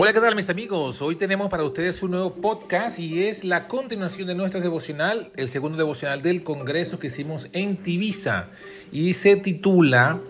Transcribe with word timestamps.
Hola, 0.00 0.12
¿qué 0.12 0.20
tal 0.20 0.36
mis 0.36 0.48
amigos? 0.48 1.02
Hoy 1.02 1.16
tenemos 1.16 1.50
para 1.50 1.64
ustedes 1.64 2.04
un 2.04 2.12
nuevo 2.12 2.32
podcast 2.36 3.00
y 3.00 3.24
es 3.24 3.42
la 3.42 3.66
continuación 3.66 4.28
de 4.28 4.36
nuestra 4.36 4.60
devocional, 4.60 5.32
el 5.34 5.48
segundo 5.48 5.76
devocional 5.76 6.22
del 6.22 6.44
Congreso 6.44 7.00
que 7.00 7.08
hicimos 7.08 7.48
en 7.52 7.78
Tibisa 7.78 8.50
y 8.92 9.14
se 9.14 9.34
titula 9.34 10.20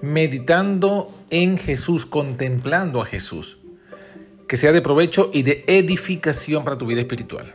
Meditando 0.00 1.12
en 1.30 1.58
Jesús, 1.58 2.06
contemplando 2.06 3.02
a 3.02 3.04
Jesús. 3.04 3.58
Que 4.46 4.56
sea 4.56 4.70
de 4.70 4.80
provecho 4.80 5.28
y 5.32 5.42
de 5.42 5.64
edificación 5.66 6.62
para 6.62 6.78
tu 6.78 6.86
vida 6.86 7.00
espiritual. 7.00 7.52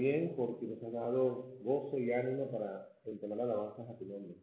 También 0.00 0.34
porque 0.34 0.66
nos 0.66 0.82
has 0.82 0.92
dado 0.92 1.58
gozo 1.62 1.98
y 1.98 2.10
ánimo 2.10 2.50
para 2.50 2.88
entonar 3.04 3.38
alabanzas 3.38 3.86
a 3.86 3.98
tu 3.98 4.06
nombre. 4.06 4.34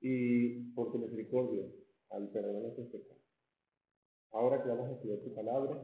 Y 0.00 0.70
por 0.72 0.92
tu 0.92 0.98
misericordia 0.98 1.66
al 2.10 2.30
perdonar 2.30 2.62
nuestros 2.62 2.86
pecados. 2.90 3.24
Ahora 4.30 4.62
que 4.62 4.68
vamos 4.68 4.88
a 4.88 4.92
estudiar 4.92 5.18
tu 5.18 5.34
palabra, 5.34 5.82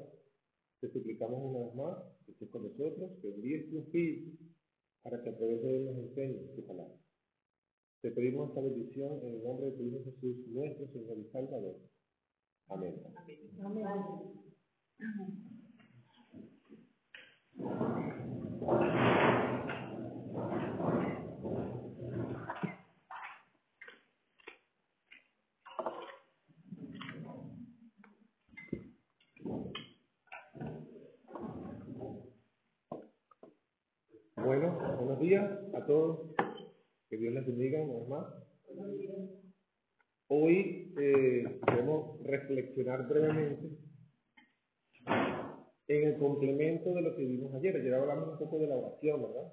te 0.80 0.92
suplicamos 0.92 1.40
una 1.42 1.66
vez 1.66 1.74
más 1.74 1.98
que 2.24 2.30
estés 2.30 2.50
con 2.50 2.62
nosotros, 2.62 3.18
que 3.20 3.34
envíes 3.34 3.68
tu 3.68 3.80
Espíritu 3.80 4.38
para 5.02 5.20
que 5.20 5.30
a 5.30 5.36
través 5.36 5.60
de 5.62 5.76
él 5.76 5.86
nos 5.86 5.96
enseñes 5.96 6.54
tu 6.54 6.64
palabra. 6.64 6.94
Te 8.00 8.12
pedimos 8.12 8.50
esta 8.50 8.60
bendición 8.60 9.18
en 9.24 9.34
el 9.34 9.42
nombre 9.42 9.72
de 9.72 9.72
tu 9.72 9.82
Hijo 9.82 10.04
Jesús, 10.04 10.36
nuestro 10.50 10.86
Señor 10.92 11.18
y 11.18 11.24
Salvador. 11.32 11.80
Amén. 12.68 12.94
Bueno, 34.36 34.78
buenos 34.98 35.20
días 35.20 35.44
a 35.74 35.84
todos. 35.84 36.34
Que 37.10 37.18
Dios 37.18 37.34
les 37.34 37.46
bendiga 37.46 37.82
una 37.82 37.98
vez 37.98 38.08
más. 38.08 38.26
Hoy 40.28 40.94
eh, 40.98 41.60
queremos 41.66 42.22
reflexionar 42.22 43.06
brevemente 43.08 43.83
en 45.88 46.08
el 46.08 46.18
complemento 46.18 46.94
de 46.94 47.02
lo 47.02 47.14
que 47.16 47.24
vimos 47.24 47.54
ayer. 47.54 47.76
Ayer 47.76 47.94
hablamos 47.94 48.28
un 48.28 48.38
poco 48.38 48.58
de 48.58 48.66
la 48.66 48.76
oración, 48.76 49.22
¿verdad? 49.22 49.52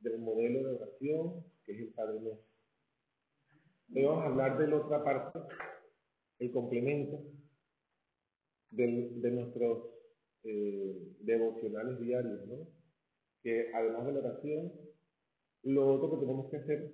Del 0.00 0.18
modelo 0.18 0.68
de 0.68 0.76
oración, 0.76 1.44
que 1.64 1.72
es 1.72 1.78
el 1.80 1.92
Padre 1.92 2.20
Nuestro. 2.20 2.50
Hoy 3.94 4.04
vamos 4.04 4.24
a 4.24 4.26
hablar 4.26 4.58
de 4.58 4.68
la 4.68 4.76
otra 4.76 5.02
parte, 5.02 5.40
el 6.38 6.52
complemento 6.52 7.24
del, 8.70 9.20
de 9.20 9.30
nuestros 9.32 9.88
eh, 10.44 11.16
devocionales 11.20 11.98
diarios, 11.98 12.46
¿no? 12.46 12.68
Que 13.42 13.72
además 13.74 14.06
de 14.06 14.12
la 14.12 14.20
oración, 14.20 14.72
lo 15.62 15.94
otro 15.94 16.12
que 16.12 16.26
tenemos 16.26 16.50
que 16.50 16.56
hacer 16.58 16.92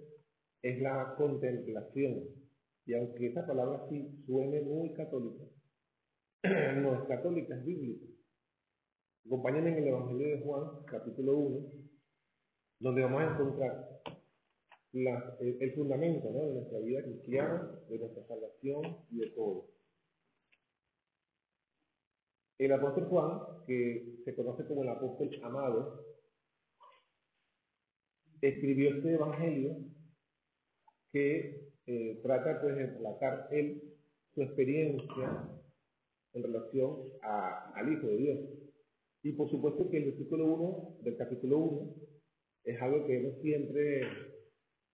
es 0.62 0.80
la 0.80 1.14
contemplación. 1.16 2.24
Y 2.86 2.94
aunque 2.94 3.26
esa 3.26 3.46
palabra 3.46 3.86
sí 3.90 4.22
suene 4.26 4.62
muy 4.62 4.92
católica, 4.94 5.44
no 6.76 6.94
es 6.94 7.08
católica, 7.08 7.56
es 7.56 7.64
bíblica. 7.64 8.15
Acompáñenme 9.26 9.70
en 9.70 9.78
el 9.78 9.88
Evangelio 9.88 10.28
de 10.28 10.40
Juan, 10.40 10.84
capítulo 10.84 11.36
1, 11.36 11.72
donde 12.78 13.02
vamos 13.02 13.22
a 13.22 13.34
encontrar 13.34 14.00
el, 14.92 15.72
fundamento 15.74 16.28
de 16.32 16.54
nuestra 16.54 16.78
vida 16.78 17.02
cristiana, 17.02 17.72
de 17.88 17.98
nuestra 17.98 18.24
salvación 18.28 19.04
y 19.10 19.18
de 19.18 19.30
todo. 19.30 19.68
El 22.58 22.72
apóstol 22.72 23.06
Juan, 23.08 23.64
que 23.66 24.20
se 24.24 24.34
conoce 24.36 24.64
como 24.64 24.84
el 24.84 24.90
apóstol 24.90 25.28
amado, 25.42 26.06
escribió 28.40 28.94
este 28.94 29.12
evangelio 29.12 29.76
que 31.12 31.72
eh, 31.86 32.20
trata 32.22 32.60
pues, 32.60 32.76
de 32.76 32.86
relatar 32.86 33.48
él 33.50 33.82
su 34.34 34.42
experiencia 34.42 35.50
en 36.32 36.42
relación 36.44 37.02
al 37.22 37.92
Hijo 37.92 38.06
de 38.06 38.16
Dios. 38.18 38.65
Y 39.26 39.32
por 39.32 39.50
supuesto 39.50 39.90
que 39.90 39.96
el 39.96 40.04
versículo 40.04 40.46
1 40.46 40.98
del 41.02 41.16
capítulo 41.16 41.58
1 41.58 41.94
es 42.62 42.80
algo 42.80 43.04
que 43.04 43.16
hemos 43.16 43.40
siempre 43.42 44.02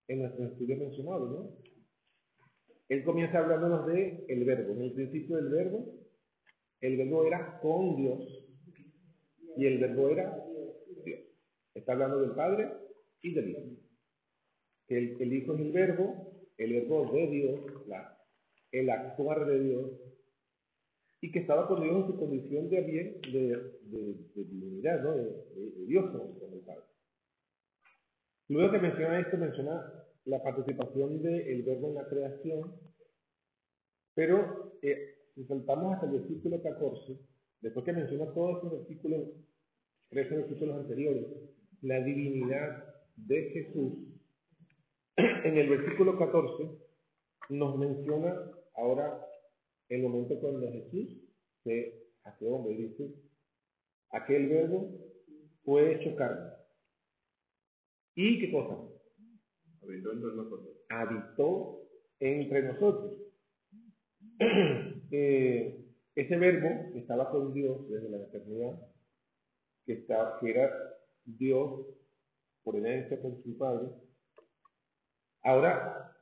en 0.09 0.21
nuestros 0.21 0.53
estudios 0.53 0.79
mencionado, 0.79 1.29
¿no? 1.29 1.57
Él 2.89 3.05
comienza 3.05 3.41
hablándonos 3.41 3.87
de 3.89 4.25
el 4.29 4.45
verbo. 4.45 4.73
En 4.73 4.83
el 4.85 4.93
principio 4.95 5.37
del 5.37 5.51
verbo, 5.51 5.85
el 6.81 6.97
verbo 6.97 7.27
era 7.27 7.61
con 7.61 7.97
Dios 7.97 8.49
y 9.59 9.67
el 9.67 9.77
verbo 9.77 10.09
era 10.09 10.43
Dios. 11.05 11.21
Está 11.75 11.93
hablando 11.93 12.23
del 12.23 12.31
Padre 12.31 12.73
y 13.21 13.35
del 13.35 13.51
Hijo. 13.51 13.61
Que 14.87 14.97
el, 14.97 15.21
el, 15.21 15.33
Hijo 15.35 15.53
es 15.53 15.61
el 15.61 15.73
verbo, 15.73 16.43
el 16.57 16.73
verbo 16.73 17.13
de 17.13 17.27
Dios, 17.27 17.87
la, 17.87 18.19
el 18.71 18.89
actuar 18.89 19.45
de 19.45 19.61
Dios, 19.63 19.91
y 21.23 21.31
que 21.31 21.39
estaba 21.39 21.69
con 21.69 21.81
Dios 21.81 21.95
en 21.95 22.07
su 22.09 22.19
condición 22.19 22.69
de 22.69 22.81
bien, 22.81 23.21
de, 23.23 23.57
de, 23.85 24.15
de 24.35 24.45
divinidad, 24.45 25.01
¿no? 25.03 25.15
de, 25.15 25.23
de 25.23 25.87
Dios 25.87 26.11
con, 26.11 26.37
con, 26.39 26.53
el 26.53 26.61
Padre. 26.61 26.83
Luego 28.49 28.73
que 28.73 28.79
menciona 28.81 29.21
esto, 29.21 29.37
menciona 29.37 30.05
la 30.25 30.43
participación 30.43 31.23
del 31.23 31.63
verbo 31.63 31.89
en 31.89 31.95
la 31.95 32.09
creación, 32.09 32.75
pero 34.15 34.79
eh, 34.83 35.15
si 35.37 35.45
saltamos 35.45 35.95
hasta 35.95 36.07
el 36.07 36.21
versículo 36.21 36.61
14, 36.61 37.17
después 37.61 37.87
que 37.87 37.93
menciona 37.93 38.35
todos 38.35 38.57
estos 38.57 38.73
versículos, 38.81 39.29
13 40.11 40.37
versículos 40.39 40.77
anteriores, 40.77 41.27
la 41.83 42.01
divinidad 42.01 42.85
de 43.15 43.51
Jesús, 43.51 43.95
en 45.17 45.57
el 45.57 45.69
versículo 45.69 46.19
14 46.19 46.69
nos 47.51 47.79
menciona 47.79 48.35
ahora 48.75 49.25
el 49.95 50.03
momento 50.03 50.39
cuando 50.41 50.71
Jesús 50.73 51.19
se 51.65 52.09
hace 52.25 52.47
hombre, 52.47 52.75
dice, 52.75 53.15
aquel 54.11 54.49
verbo 54.49 54.91
fue 55.65 55.95
hecho 55.95 56.17
carne. 56.17 56.51
¿Y 58.15 58.41
qué 58.41 58.53
cosa? 58.53 58.79
Habitó 59.83 60.13
entre 60.13 60.33
nosotros. 60.35 60.77
Habitó 60.89 61.83
entre 62.21 62.63
nosotros. 62.63 63.13
eh, 65.11 65.85
ese 66.15 66.37
verbo 66.37 66.93
que 66.93 66.99
estaba 66.99 67.31
con 67.31 67.53
Dios 67.53 67.89
desde 67.89 68.09
la 68.09 68.19
eternidad, 68.19 68.81
que, 69.85 69.95
está, 69.95 70.39
que 70.41 70.51
era 70.51 70.73
Dios 71.25 71.87
por 72.63 72.77
herencia 72.77 73.21
con 73.21 73.43
su 73.43 73.57
padre, 73.59 73.89
ahora 75.43 76.17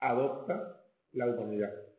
adopta 0.00 0.84
la 1.12 1.26
humanidad. 1.28 1.91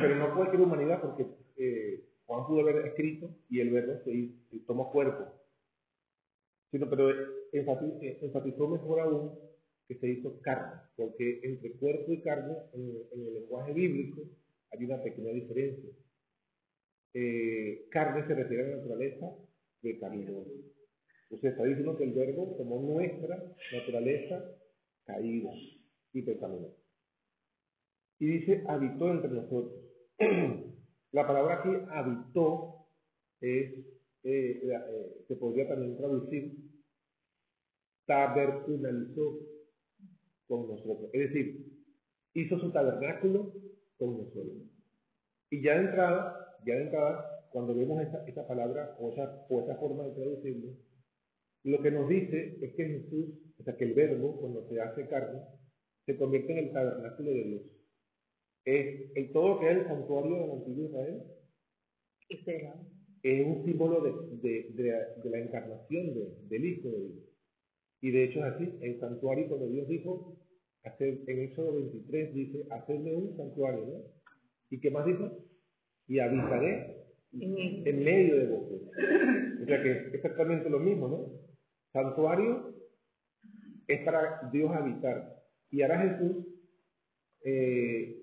Pero 0.00 0.16
no 0.16 0.34
cualquier 0.34 0.62
humanidad 0.62 1.00
porque 1.00 1.26
eh, 1.56 2.04
Juan 2.26 2.46
pudo 2.46 2.60
haber 2.60 2.86
escrito 2.86 3.28
y 3.48 3.60
el 3.60 3.70
verbo 3.70 3.94
se, 4.04 4.30
se 4.50 4.58
tomó 4.66 4.90
cuerpo. 4.90 5.32
Sino, 6.70 6.88
pero 6.88 7.10
enfatizó 7.52 8.68
mejor 8.68 9.00
aún 9.00 9.38
que 9.88 9.96
se 9.96 10.08
hizo 10.08 10.40
carne, 10.40 10.80
porque 10.96 11.40
entre 11.42 11.72
cuerpo 11.72 12.12
y 12.12 12.22
carne 12.22 12.54
en, 12.74 12.96
el 13.12 13.34
lenguaje 13.34 13.72
bíblico 13.72 14.22
hay 14.70 14.84
una 14.84 15.02
pequeña 15.02 15.32
diferencia. 15.32 15.90
Eh, 17.12 17.88
carne 17.90 18.24
se 18.28 18.34
refiere 18.34 18.66
a 18.66 18.68
la 18.68 18.76
naturaleza 18.76 19.34
pecaminosa. 19.82 20.50
Usted 21.30 21.48
está 21.48 21.64
diciendo 21.64 21.96
que 21.96 22.04
el 22.04 22.12
verbo 22.12 22.54
tomó 22.56 22.80
nuestra 22.80 23.42
naturaleza 23.72 24.44
caída 25.04 25.50
y 26.12 26.22
pecaminosa. 26.22 26.79
Y 28.20 28.26
dice, 28.26 28.62
habitó 28.68 29.10
entre 29.10 29.30
nosotros. 29.30 29.82
la 31.12 31.26
palabra 31.26 31.60
aquí, 31.60 31.70
habitó, 31.90 32.86
es, 33.40 33.72
eh, 34.22 34.60
eh, 34.62 35.24
se 35.26 35.36
podría 35.36 35.66
también 35.66 35.96
traducir, 35.96 36.54
tabernalizó 38.06 39.38
con 40.46 40.68
nosotros. 40.68 41.08
Es 41.14 41.30
decir, 41.30 41.66
hizo 42.34 42.58
su 42.58 42.70
tabernáculo 42.70 43.54
con 43.96 44.18
nosotros. 44.18 44.68
Y 45.50 45.62
ya 45.62 45.74
de 45.74 45.86
entrada, 45.86 46.58
ya 46.66 46.74
de 46.74 46.82
entrada, 46.82 47.48
cuando 47.50 47.74
vemos 47.74 48.02
esa, 48.02 48.26
esa 48.28 48.46
palabra 48.46 48.96
o 49.00 49.12
esa, 49.12 49.46
o 49.48 49.62
esa 49.62 49.76
forma 49.76 50.04
de 50.04 50.12
traducirlo, 50.12 50.76
lo 51.64 51.82
que 51.82 51.90
nos 51.90 52.08
dice 52.08 52.58
es 52.60 52.74
que 52.74 52.84
Jesús, 52.84 53.30
o 53.58 53.62
sea, 53.62 53.76
que 53.76 53.84
el 53.84 53.94
verbo, 53.94 54.38
cuando 54.40 54.68
se 54.68 54.78
hace 54.78 55.08
carne, 55.08 55.40
se 56.04 56.16
convierte 56.18 56.52
en 56.52 56.58
el 56.66 56.72
tabernáculo 56.72 57.30
de 57.30 57.44
Dios. 57.44 57.79
Es 58.64 59.10
el, 59.14 59.32
todo 59.32 59.54
lo 59.54 59.60
que 59.60 59.70
es 59.70 59.78
el 59.78 59.86
santuario 59.86 60.36
del 60.36 60.50
antiguo 60.50 60.84
Israel 60.86 61.22
es 63.22 63.46
un 63.46 63.64
símbolo 63.64 64.00
de, 64.02 64.70
de, 64.72 65.30
la 65.30 65.38
encarnación 65.38 66.14
del 66.48 66.64
Hijo 66.64 66.88
de 66.88 66.98
Dios. 66.98 67.24
Y 68.00 68.10
de 68.12 68.24
hecho 68.24 68.38
es 68.38 68.54
así, 68.54 68.78
el 68.80 68.98
santuario 68.98 69.48
cuando 69.48 69.68
Dios 69.68 69.86
dijo, 69.88 70.38
hacer, 70.84 71.20
en 71.26 71.40
Éxodo 71.40 71.74
23 71.74 72.34
dice, 72.34 72.66
hacerme 72.70 73.14
un 73.14 73.36
santuario, 73.36 73.86
¿no? 73.86 74.02
¿Y 74.70 74.80
qué 74.80 74.90
más 74.90 75.04
dijo? 75.04 75.30
Y 76.06 76.18
habitaré 76.20 76.96
en 77.32 78.04
medio 78.04 78.36
de 78.36 78.46
vosotros. 78.46 78.90
O 79.62 79.66
sea 79.66 79.82
que 79.82 79.92
es 79.92 80.14
exactamente 80.14 80.70
lo 80.70 80.78
mismo, 80.78 81.08
¿no? 81.08 81.32
Santuario 81.92 82.74
es 83.86 84.00
para 84.04 84.48
Dios 84.52 84.70
habitar. 84.72 85.36
Y 85.70 85.82
ahora 85.82 86.00
Jesús, 86.00 86.46
eh, 87.44 88.19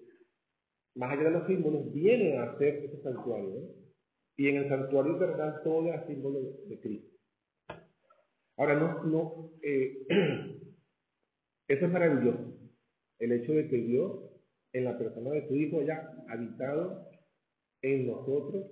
más 0.97 1.11
allá 1.11 1.25
de 1.25 1.31
los 1.31 1.47
símbolos, 1.47 1.94
viene 1.94 2.38
a 2.38 2.51
hacer 2.51 2.85
ese 2.85 3.01
santuario. 3.03 3.69
Y 4.35 4.49
en 4.49 4.57
el 4.57 4.69
santuario 4.69 5.17
terrenal 5.17 5.61
todo 5.63 5.94
es 5.94 6.05
símbolo 6.07 6.39
de 6.67 6.79
Cristo. 6.79 7.17
Ahora, 8.57 8.75
no, 8.75 9.03
no, 9.03 9.51
eh, 9.61 10.05
eso 11.67 11.85
es 11.85 11.91
maravilloso. 11.91 12.57
El 13.19 13.31
hecho 13.31 13.53
de 13.53 13.67
que 13.67 13.77
Dios, 13.77 14.31
en 14.73 14.85
la 14.85 14.97
persona 14.97 15.31
de 15.31 15.47
su 15.47 15.55
Hijo, 15.55 15.79
haya 15.79 16.11
habitado 16.29 17.09
en 17.83 18.07
nosotros, 18.07 18.65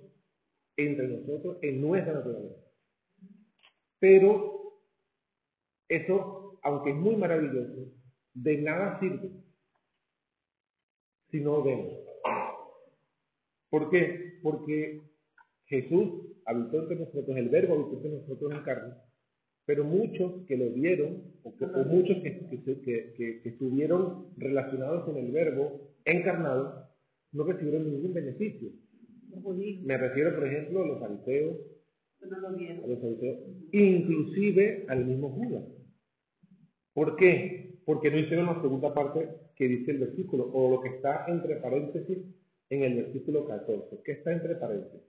entre 0.76 1.08
nosotros, 1.08 1.58
en 1.62 1.80
nuestra 1.80 2.14
naturaleza. 2.14 2.60
Pero 4.00 4.80
eso, 5.88 6.58
aunque 6.62 6.90
es 6.90 6.96
muy 6.96 7.16
maravilloso, 7.16 7.92
de 8.34 8.58
nada 8.58 8.98
sirve 8.98 9.30
si 11.30 11.40
no 11.40 11.62
vemos. 11.62 12.05
¿Por 13.70 13.90
qué? 13.90 14.38
Porque 14.42 15.02
Jesús 15.66 16.36
habitó 16.44 16.82
entre 16.82 16.96
nosotros, 16.96 17.36
el 17.36 17.48
verbo 17.48 17.74
habitó 17.74 17.96
entre 17.96 18.10
nosotros 18.10 18.52
en 18.52 18.62
carne, 18.62 18.94
pero 19.64 19.84
muchos 19.84 20.46
que 20.46 20.56
lo 20.56 20.70
vieron, 20.70 21.24
o, 21.42 21.52
muchos 21.84 22.18
que, 22.22 23.40
estuvieron 23.44 24.28
relacionados 24.36 25.04
con 25.04 25.16
el 25.16 25.32
verbo 25.32 25.90
encarnado, 26.04 26.88
no 27.32 27.44
recibieron 27.44 27.90
ningún 27.90 28.14
beneficio. 28.14 28.70
Me 29.82 29.98
refiero, 29.98 30.34
por 30.34 30.46
ejemplo, 30.46 30.82
a 30.82 30.86
los 30.86 31.00
fariseos, 31.00 31.56
a 32.22 32.86
los 32.86 33.00
fariseos, 33.00 33.38
inclusive 33.72 34.84
al 34.88 35.04
mismo 35.04 35.30
Judas. 35.30 35.64
¿Por 36.94 37.16
qué? 37.16 37.80
Porque 37.84 38.10
no 38.10 38.18
hicieron 38.18 38.46
la 38.46 38.62
segunda 38.62 38.94
parte 38.94 39.28
que 39.56 39.68
dice 39.68 39.90
el 39.90 39.98
versículo, 39.98 40.48
o 40.52 40.70
lo 40.70 40.80
que 40.80 40.90
está 40.90 41.26
entre 41.28 41.56
paréntesis 41.56 42.18
en 42.70 42.82
el 42.82 42.96
versículo 42.96 43.46
14. 43.46 44.02
¿Qué 44.04 44.12
está 44.12 44.32
entre 44.32 44.56
paréntesis? 44.56 45.00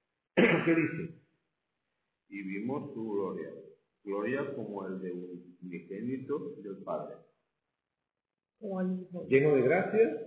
¿Qué 0.36 0.74
dice? 0.74 1.14
Y 2.28 2.42
vimos 2.42 2.92
su 2.92 3.10
gloria, 3.10 3.50
gloria 4.04 4.54
como 4.54 4.86
el 4.86 5.00
de 5.00 5.12
un 5.12 5.56
unigénito 5.62 6.56
del 6.62 6.76
Padre. 6.78 7.16
Lleno 9.28 9.54
de 9.54 9.62
gracia. 9.62 10.22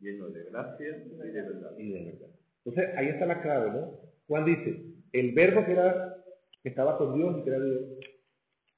Lleno 0.00 0.28
de 0.30 0.44
gracia 0.44 1.04
y 1.06 1.30
de 1.30 1.42
verdad. 1.42 1.78
Y 1.78 1.92
de 1.92 2.04
verdad. 2.04 2.28
Entonces, 2.64 2.96
ahí 2.96 3.08
está 3.08 3.26
la 3.26 3.42
clave, 3.42 3.70
¿no? 3.70 4.00
Juan 4.26 4.44
dice, 4.44 4.82
el 5.12 5.32
verbo 5.32 5.64
que, 5.64 5.72
era, 5.72 6.16
que 6.62 6.68
estaba 6.70 6.96
con 6.98 7.14
Dios 7.14 7.38
y 7.38 7.44
que 7.44 7.50
era 7.50 7.62
Dios, 7.62 7.82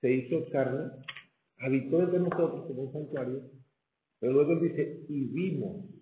se 0.01 0.13
hizo 0.13 0.51
carne, 0.51 0.91
habitó 1.59 2.03
entre 2.03 2.19
nosotros 2.19 2.67
como 2.67 2.83
un 2.83 2.93
santuario, 2.93 3.43
pero 4.19 4.33
luego 4.33 4.53
él 4.53 4.61
dice, 4.61 5.05
y 5.09 5.27
vimos. 5.27 5.96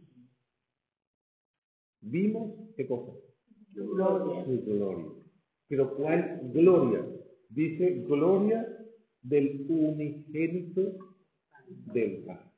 ¿Vimos 2.05 2.53
qué 2.77 2.87
cosa? 2.87 3.13
Gloria. 3.73 4.45
Su 4.45 4.63
gloria. 4.65 5.07
Pero 5.69 5.97
¿cuál 5.97 6.51
gloria? 6.53 7.05
Dice 7.49 8.05
gloria 8.07 8.67
del 9.23 9.65
unigénito 9.69 10.99
del 11.93 12.25
Padre. 12.25 12.51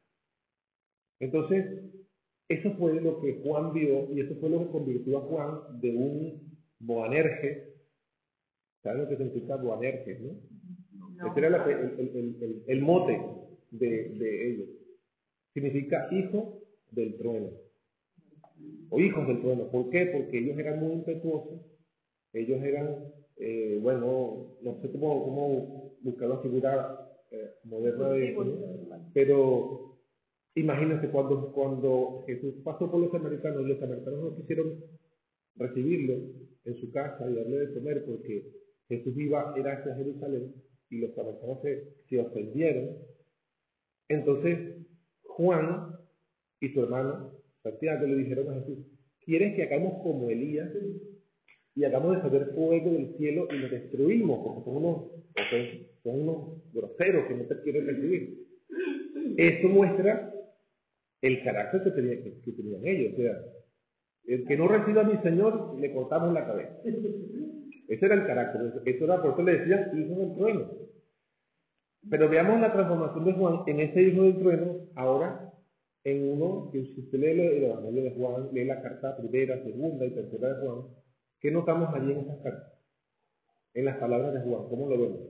Entonces, 1.21 1.65
eso 2.49 2.73
fue 2.73 3.01
lo 3.01 3.21
que 3.21 3.41
Juan 3.43 3.73
vio 3.73 4.13
y 4.13 4.21
eso 4.21 4.35
fue 4.41 4.51
lo 4.51 4.67
que 4.67 4.73
convirtió 4.73 5.19
a 5.19 5.23
Juan 5.23 5.81
de 5.81 5.95
un 5.95 6.59
Boanerges. 6.81 7.69
¿Saben 8.83 9.03
lo 9.03 9.09
que 9.09 9.17
significa 9.17 9.57
Boanerges, 9.57 10.21
no? 10.21 11.31
Ese 11.31 11.39
era 11.39 11.65
el, 12.67 12.83
mote 12.83 13.19
de, 13.71 14.09
de 14.11 14.51
ellos. 14.51 14.69
Significa 15.55 16.09
hijo 16.13 16.61
del 16.91 17.17
trueno 17.17 17.66
o 18.91 19.01
hijos 19.01 19.27
del 19.27 19.41
trueno. 19.41 19.71
¿Por 19.71 19.91
qué? 19.91 20.07
Porque 20.07 20.39
ellos 20.39 20.59
eran 20.59 20.81
muy 20.81 20.93
impetuosos, 20.93 21.61
ellos 22.33 22.63
eran, 22.63 23.13
eh, 23.39 23.79
bueno, 23.83 24.57
no 24.63 24.81
sé 24.81 24.91
cómo, 24.93 25.25
cómo 25.25 25.97
buscar 26.03 26.29
la 26.29 26.39
figura 26.39 27.11
eh, 27.31 27.51
moderna 27.65 28.11
de 28.11 28.31
eso, 28.31 28.45
pero 29.13 29.97
imagínense 30.55 31.09
cuando, 31.09 31.53
cuando 31.53 32.25
Jesús 32.27 32.55
pasó 32.65 32.91
por 32.91 33.01
los 33.01 33.11
samaritanos 33.11 33.63
y 33.63 33.69
los 33.69 33.79
samaritanos 33.79 34.21
no 34.21 34.37
quisieron 34.37 34.85
recibirlo 35.57 36.15
en 36.65 36.77
su 36.81 36.93
casa 36.93 37.29
y 37.29 37.35
darle 37.35 37.59
de 37.59 37.75
comer 37.75 38.05
porque 38.05 38.53
Jesús 38.89 39.17
iba, 39.17 39.55
era 39.57 39.79
hacia 39.79 39.97
Jerusalén 39.97 40.55
y 40.91 40.99
los 41.01 41.15
samaritanos 41.15 41.61
se, 41.63 41.85
se 42.09 42.21
ofendieron. 42.21 42.97
Entonces 44.09 44.77
Juan 45.25 45.97
y 46.61 46.69
su 46.71 46.83
hermano 46.83 47.33
Santiago 47.71 48.07
le 48.07 48.17
dijeron 48.17 48.51
a 48.51 48.61
Jesús, 48.61 48.79
¿quieres 49.25 49.57
que 49.57 49.65
hagamos 49.65 50.03
como 50.03 50.31
Elías 50.31 50.71
y 51.75 51.85
hagamos 51.85 52.15
descender 52.15 52.55
fuego 52.55 52.93
del 52.93 53.17
cielo 53.17 53.49
y 53.51 53.59
lo 53.59 53.69
destruimos? 53.69 54.41
Porque 54.45 54.65
son 54.65 54.77
unos, 54.77 54.97
son 56.05 56.21
unos 56.21 56.73
groseros 56.73 57.27
que 57.27 57.35
no 57.35 57.45
te 57.45 57.61
quieren 57.63 57.87
recibir. 57.87 58.47
Esto 59.37 59.69
muestra 59.69 60.33
el 61.23 61.43
carácter 61.43 61.83
que, 61.83 62.53
tenían 62.53 62.87
ellos. 62.87 63.15
O 63.15 63.17
sea, 63.17 63.37
el 64.27 64.47
que 64.47 64.57
no 64.57 64.69
reciba 64.69 65.03
a 65.03 65.05
mi 65.05 65.17
Señor, 65.23 65.79
le 65.81 65.93
cortamos 65.93 66.33
la 66.33 66.47
cabeza. 66.47 66.81
Ese 67.89 68.07
era 68.07 68.15
el 68.15 68.27
carácter. 68.27 68.83
Eso 68.85 69.05
era 69.05 69.21
por 69.21 69.33
eso 69.33 69.43
le 69.43 69.59
decían 69.59 69.91
hijo 69.99 70.21
del 70.21 70.35
trueno. 70.35 70.71
Pero 72.09 72.29
veamos 72.29 72.61
la 72.61 72.73
transformación 72.73 73.25
de 73.25 73.33
Juan 73.33 73.63
en 73.67 73.81
ese 73.81 74.03
hijo 74.03 74.23
del 74.23 74.39
trueno, 74.39 74.87
ahora 74.95 75.53
en 76.07 76.23
uno, 76.23 76.71
que 76.71 76.85
si 76.85 77.01
usted 77.01 77.19
lee 77.19 77.31
el 77.31 77.65
Evangelio 77.65 78.05
de 78.05 78.13
Juan, 78.13 78.49
lee 78.53 78.65
la 78.65 78.81
carta 78.81 79.17
primera, 79.17 79.61
segunda 79.65 80.07
y 80.07 80.11
tercera 80.11 80.55
de 80.55 80.65
Juan, 80.65 80.83
¿qué 81.41 81.51
notamos 81.51 81.93
allí 81.93 82.13
en 82.13 82.19
esas 82.21 82.39
cartas? 82.45 82.73
En 83.75 83.87
las 83.87 83.97
palabras 83.97 84.33
de 84.33 84.41
Juan, 84.41 84.69
¿cómo 84.69 84.89
lo 84.89 85.01
vemos? 85.01 85.21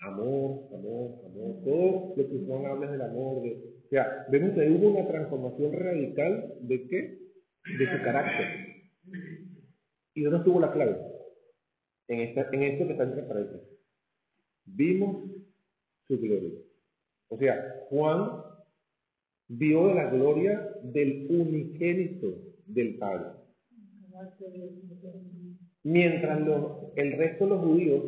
Amor, 0.00 0.68
amor, 0.74 1.24
amor, 1.24 1.64
todo 1.64 2.14
lo 2.14 2.28
que 2.28 2.44
Juan 2.46 2.66
habla 2.66 2.86
es 2.86 2.92
del 2.92 3.00
amor, 3.00 3.38
o 3.38 3.88
sea, 3.88 4.26
vemos 4.30 4.52
que 4.52 4.68
hubo 4.68 4.90
una 4.90 5.08
transformación 5.08 5.72
radical 5.72 6.56
de 6.60 6.88
qué? 6.88 7.18
De 7.78 7.96
su 7.96 8.04
carácter. 8.04 8.46
¿Y 10.12 10.24
dónde 10.24 10.38
estuvo 10.40 10.60
la 10.60 10.72
clave? 10.72 10.98
En, 12.08 12.20
esta, 12.20 12.50
en 12.52 12.62
esto 12.64 12.86
que 12.86 12.92
está 12.92 13.04
entre 13.04 13.22
paréntesis. 13.22 13.66
Vimos 14.66 15.24
su 16.06 16.20
gloria. 16.20 16.52
O 17.28 17.38
sea, 17.38 17.86
Juan 17.88 18.51
vio 19.58 19.92
la 19.92 20.08
gloria 20.08 20.66
del 20.82 21.26
unigénito 21.28 22.38
del 22.66 22.96
Padre. 22.96 23.32
Mientras 25.82 26.38
el 26.96 27.12
resto 27.12 27.44
de 27.44 27.50
los 27.50 27.60
judíos, 27.60 28.04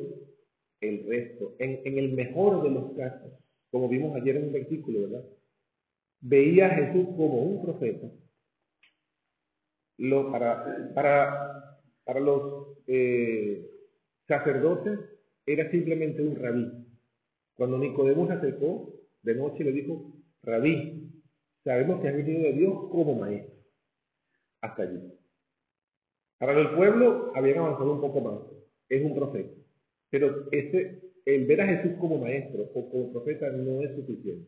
el 0.81 1.07
resto, 1.07 1.55
en, 1.59 1.81
en, 1.85 1.99
el 1.99 2.13
mejor 2.13 2.63
de 2.63 2.71
los 2.71 2.93
casos, 2.93 3.33
como 3.71 3.89
vimos 3.89 4.15
ayer 4.17 4.37
en 4.37 4.45
un 4.45 4.53
versículo, 4.53 5.03
¿verdad? 5.03 5.25
Veía 6.21 6.67
a 6.67 6.75
Jesús 6.77 7.07
como 7.17 7.43
un 7.43 7.63
profeta. 7.63 8.09
Lo, 9.99 10.31
para, 10.31 10.93
para, 10.95 11.81
para 12.05 12.21
los 12.21 12.79
eh, 12.87 13.69
sacerdotes 14.27 14.99
era 15.47 15.71
simplemente 15.71 16.23
un 16.23 16.37
rabí. 16.37 16.71
Cuando 17.55 17.79
Nicodemo 17.79 18.27
se 18.27 18.35
acercó 18.35 18.95
de 19.23 19.35
noche 19.35 19.65
le 19.65 19.73
dijo, 19.73 20.13
rabí, 20.43 21.04
Sabemos 21.65 22.03
que 22.03 22.09
ha 22.09 22.13
venido 22.13 22.43
de 22.43 22.53
Dios 22.53 22.75
como 22.91 23.15
maestro. 23.15 23.55
Hasta 24.61 24.83
allí. 24.83 25.01
Para 26.39 26.61
el 26.61 26.77
pueblo 26.77 27.33
habían 27.35 27.59
avanzado 27.59 27.93
un 27.93 28.01
poco 28.03 28.21
más. 28.21 28.39
Es 28.91 29.03
un 29.03 29.15
profeta. 29.15 29.51
Pero 30.11 30.47
ese, 30.53 31.01
el 31.25 31.47
ver 31.47 31.63
a 31.63 31.67
Jesús 31.67 31.99
como 31.99 32.19
maestro 32.19 32.71
o 32.75 32.91
como 32.91 33.13
profeta 33.13 33.51
no 33.51 33.81
es 33.81 33.97
suficiente. 33.97 34.47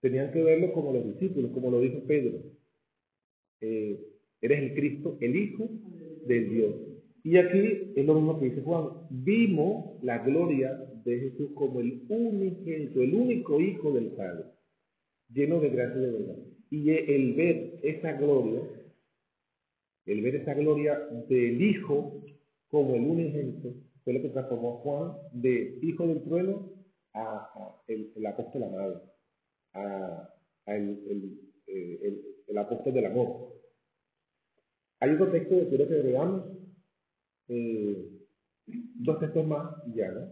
Tenían 0.00 0.32
que 0.32 0.42
verlo 0.42 0.72
como 0.72 0.92
los 0.92 1.04
discípulos, 1.04 1.52
como 1.52 1.70
lo 1.70 1.80
dijo 1.80 2.00
Pedro. 2.08 2.42
Eh, 3.60 4.00
eres 4.40 4.62
el 4.62 4.74
Cristo, 4.74 5.16
el 5.20 5.36
Hijo 5.36 5.68
del 6.26 6.50
Dios. 6.50 6.74
Y 7.22 7.36
aquí 7.36 7.92
es 7.94 8.04
lo 8.04 8.14
mismo 8.14 8.40
que 8.40 8.46
dice 8.46 8.62
Juan. 8.62 9.06
Vimos 9.10 10.02
la 10.02 10.18
gloria 10.18 10.76
de 11.04 11.20
Jesús 11.20 11.50
como 11.54 11.78
el 11.78 12.02
único, 12.08 13.00
el 13.00 13.14
único 13.14 13.60
Hijo 13.60 13.92
del 13.92 14.08
Padre 14.08 14.51
lleno 15.32 15.60
de 15.60 15.70
gracia 15.70 16.00
y 16.00 16.04
de 16.04 16.10
verdad. 16.12 16.36
Y 16.70 16.90
el 16.90 17.34
ver 17.34 17.80
esa 17.82 18.12
gloria, 18.12 18.62
el 20.06 20.22
ver 20.22 20.36
esa 20.36 20.54
gloria 20.54 20.98
del 21.28 21.60
Hijo 21.62 22.24
como 22.68 22.94
el 22.94 23.02
unigénito, 23.02 23.74
fue 24.04 24.14
lo 24.14 24.22
que 24.22 24.30
transformó 24.30 24.74
a 24.74 24.80
Juan 24.80 25.12
de 25.32 25.78
hijo 25.82 26.06
del 26.06 26.22
trueno 26.22 26.70
a, 27.14 27.76
el, 27.86 28.26
apóstol 28.26 28.64
amado, 28.64 29.12
a, 29.74 30.28
el, 30.66 31.38
el, 31.66 32.22
el, 32.48 32.58
apóstol 32.58 32.94
del 32.94 33.06
amor. 33.06 33.52
Hay 35.00 35.10
otro 35.10 35.30
texto 35.30 35.58
que 35.58 35.68
quiero 35.68 35.88
que 35.88 35.94
veamos, 35.94 36.44
eh, 37.48 38.08
dos 38.66 39.20
textos 39.20 39.46
más 39.46 39.74
ya, 39.94 40.10
¿no? 40.10 40.30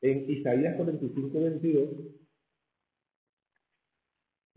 En 0.00 0.30
Isaías 0.30 0.76
45, 0.76 1.40
22, 1.40 1.88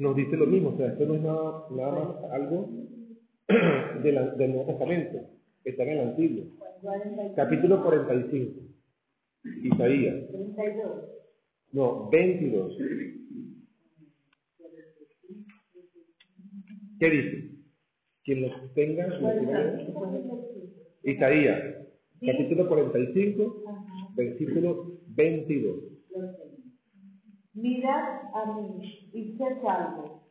nos 0.02 0.16
dice 0.16 0.36
lo 0.36 0.48
mismo, 0.48 0.70
o 0.70 0.78
sea, 0.78 0.88
esto 0.88 1.06
no 1.06 1.14
es 1.14 1.22
nada, 1.22 1.66
nada 1.70 1.92
más 1.92 2.32
algo 2.32 2.70
del, 4.04 4.36
del 4.36 4.52
Nuevo 4.52 4.66
Testamento, 4.66 5.20
está 5.64 5.84
en 5.84 5.90
el 5.90 6.00
Antiguo. 6.00 6.46
Capítulo 7.36 7.84
45, 7.84 8.62
Isaías. 9.64 10.28
32. 10.32 10.92
No, 11.74 12.10
22. 12.10 12.78
¿Qué 17.00 17.10
dice? 17.10 17.52
Quien 18.24 18.42
los 18.42 18.74
tenga. 18.74 19.08
Isaías, 21.04 21.76
capítulo 22.26 22.68
45, 22.68 23.64
versículo 24.16 24.98
22. 25.10 25.92
Mirad 27.54 28.22
a 28.34 28.54
mí 28.54 29.10
y 29.14 29.38
sed 29.38 29.62
salvos, 29.62 30.22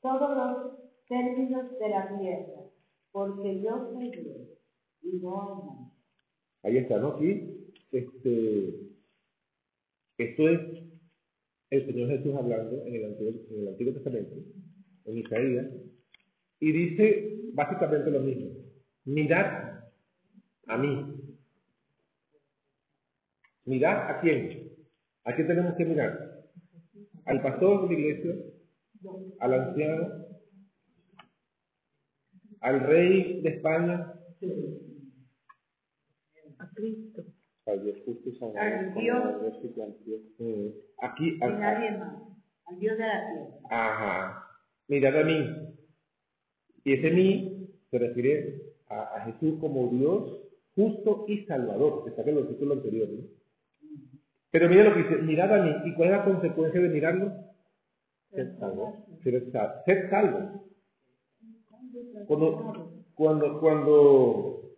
todos 0.00 0.36
los 0.36 1.06
términos 1.06 1.78
de 1.78 1.88
la 1.88 2.18
tierra, 2.18 2.62
porque 3.10 3.60
yo 3.60 3.92
soy 3.92 4.10
Dios 4.10 4.48
y 5.02 5.18
no 5.18 5.92
Ahí 6.62 6.78
está, 6.78 6.98
¿no? 6.98 7.08
Aquí, 7.08 7.72
este, 7.90 8.92
esto 10.16 10.48
es 10.48 10.60
el 11.70 11.86
Señor 11.86 12.08
Jesús 12.10 12.34
hablando 12.36 12.86
en 12.86 12.94
el 12.94 13.04
Antiguo, 13.06 13.32
en 13.50 13.60
el 13.62 13.68
Antiguo 13.68 13.92
Testamento, 13.94 14.36
en 15.04 15.18
Isaías, 15.18 15.66
y 16.60 16.72
dice 16.72 17.40
básicamente 17.52 18.10
lo 18.10 18.20
mismo. 18.20 18.50
Mirad 19.04 19.80
a 20.68 20.78
mí. 20.78 21.16
Mirad 23.64 24.10
a 24.10 24.20
quién. 24.20 24.70
¿A 25.24 25.34
quién 25.34 25.46
tenemos 25.46 25.74
que 25.74 25.84
mirar? 25.84 26.31
Al 27.26 27.42
pastor 27.42 27.88
de 27.88 27.94
la 27.94 28.00
iglesia, 28.00 28.34
al 29.40 29.54
anciano, 29.54 30.08
al 32.60 32.80
rey 32.80 33.42
de 33.42 33.48
España, 33.48 34.14
a 36.58 36.70
Cristo, 36.74 37.24
al 37.66 37.82
Dios 37.82 37.98
justo 38.04 38.30
al 39.82 39.96
Dios, 40.04 40.20
mm. 40.38 40.68
aquí, 41.02 41.38
al, 41.40 41.60
nadie 41.60 41.98
más, 41.98 42.22
al 42.66 42.78
Dios 42.78 42.98
de 42.98 43.06
la 43.06 43.28
tierra. 43.28 43.58
Ajá, 43.70 44.46
mirad 44.88 45.16
a 45.18 45.24
mí. 45.24 45.68
Y 46.84 46.94
ese 46.94 47.10
mí 47.10 47.68
se 47.90 47.98
refiere 47.98 48.62
a, 48.88 49.16
a 49.16 49.20
Jesús 49.26 49.60
como 49.60 49.88
Dios 49.88 50.42
justo 50.74 51.24
y 51.28 51.44
salvador, 51.44 52.04
que 52.04 52.10
está 52.10 52.22
en 52.22 52.38
el 52.38 52.48
título 52.48 52.74
anterior, 52.74 53.08
¿no? 53.08 53.41
Pero 54.52 54.68
mira 54.68 54.84
lo 54.84 54.94
que 54.94 55.02
dice, 55.02 55.22
mirad 55.22 55.52
a 55.52 55.64
mí. 55.64 55.74
¿Y 55.86 55.94
cuál 55.94 56.10
es 56.10 56.16
la 56.18 56.24
consecuencia 56.24 56.80
de 56.80 56.88
mirarlo? 56.90 57.32
Ser 58.30 58.54
salvo. 58.58 59.06
Ser, 59.24 60.10
salvo. 60.10 60.66
Cuando, 62.26 62.92
cuando, 63.14 63.60
cuando, 63.60 64.76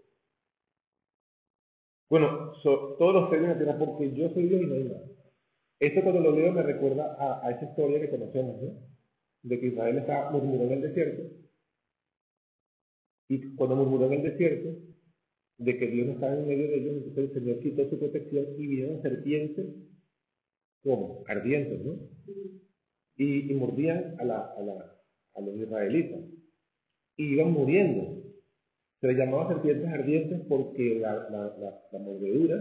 bueno, 2.09 2.53
todos 2.63 3.15
los 3.15 3.31
términos 3.31 3.57
tierra 3.57 3.77
porque 3.79 4.13
yo 4.13 4.29
soy 4.31 4.47
Dios 4.47 4.63
y 4.63 4.67
no 4.67 4.75
hay 4.75 4.85
más. 4.85 5.03
Esto 5.81 6.03
cuando 6.03 6.21
lo 6.21 6.33
leo 6.33 6.53
me 6.53 6.63
recuerda 6.63 7.17
a, 7.19 7.47
a 7.47 7.51
esa 7.51 7.65
historia 7.65 8.01
que 8.01 8.11
conocemos, 8.11 8.63
¿no? 8.63 8.71
De 9.43 9.59
que 9.59 9.67
Israel 9.67 9.99
está 9.99 10.31
murmurando 10.31 10.73
en 10.73 10.73
el 10.73 10.83
desierto. 10.83 11.23
Y 13.29 13.55
cuando 13.57 13.75
murmuró 13.75 14.07
en 14.07 14.13
el 14.15 14.23
desierto, 14.23 14.94
de 15.59 15.79
que 15.79 15.87
Dios 15.87 16.09
estaba 16.09 16.35
en 16.35 16.47
medio 16.47 16.69
de 16.69 16.77
ellos, 16.77 16.95
entonces 16.97 17.37
el 17.37 17.43
Señor 17.43 17.61
quitó 17.61 17.89
su 17.89 17.99
protección 17.99 18.47
y 18.59 18.67
vinieron 18.67 19.03
serpientes, 19.03 19.67
como 20.83 21.25
ardientes, 21.27 21.85
¿no? 21.85 21.99
Y, 23.17 23.51
y 23.51 23.55
mordían 23.55 24.17
a, 24.19 24.25
la, 24.25 24.39
a, 24.57 24.63
la, 24.63 24.97
a 25.35 25.41
los 25.41 25.57
israelitas. 25.57 26.21
Y 27.17 27.35
iban 27.35 27.53
muriendo. 27.53 28.23
Se 29.01 29.07
les 29.07 29.17
llamaba 29.17 29.49
serpientes 29.49 29.89
ardientes 29.89 30.41
porque 30.49 30.99
la, 30.99 31.29
la, 31.31 31.81
la, 31.93 31.99
mordedura 31.99 32.61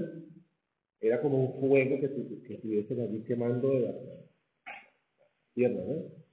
era 1.02 1.22
como 1.22 1.44
un 1.44 1.60
fuego 1.60 2.00
que, 2.00 2.10
que 2.44 2.54
estuviesen 2.54 3.02
allí 3.02 3.24
quemando 3.24 3.72
de 3.74 3.80
la 3.82 3.94
tierra, 5.54 5.84
¿no? 5.86 6.24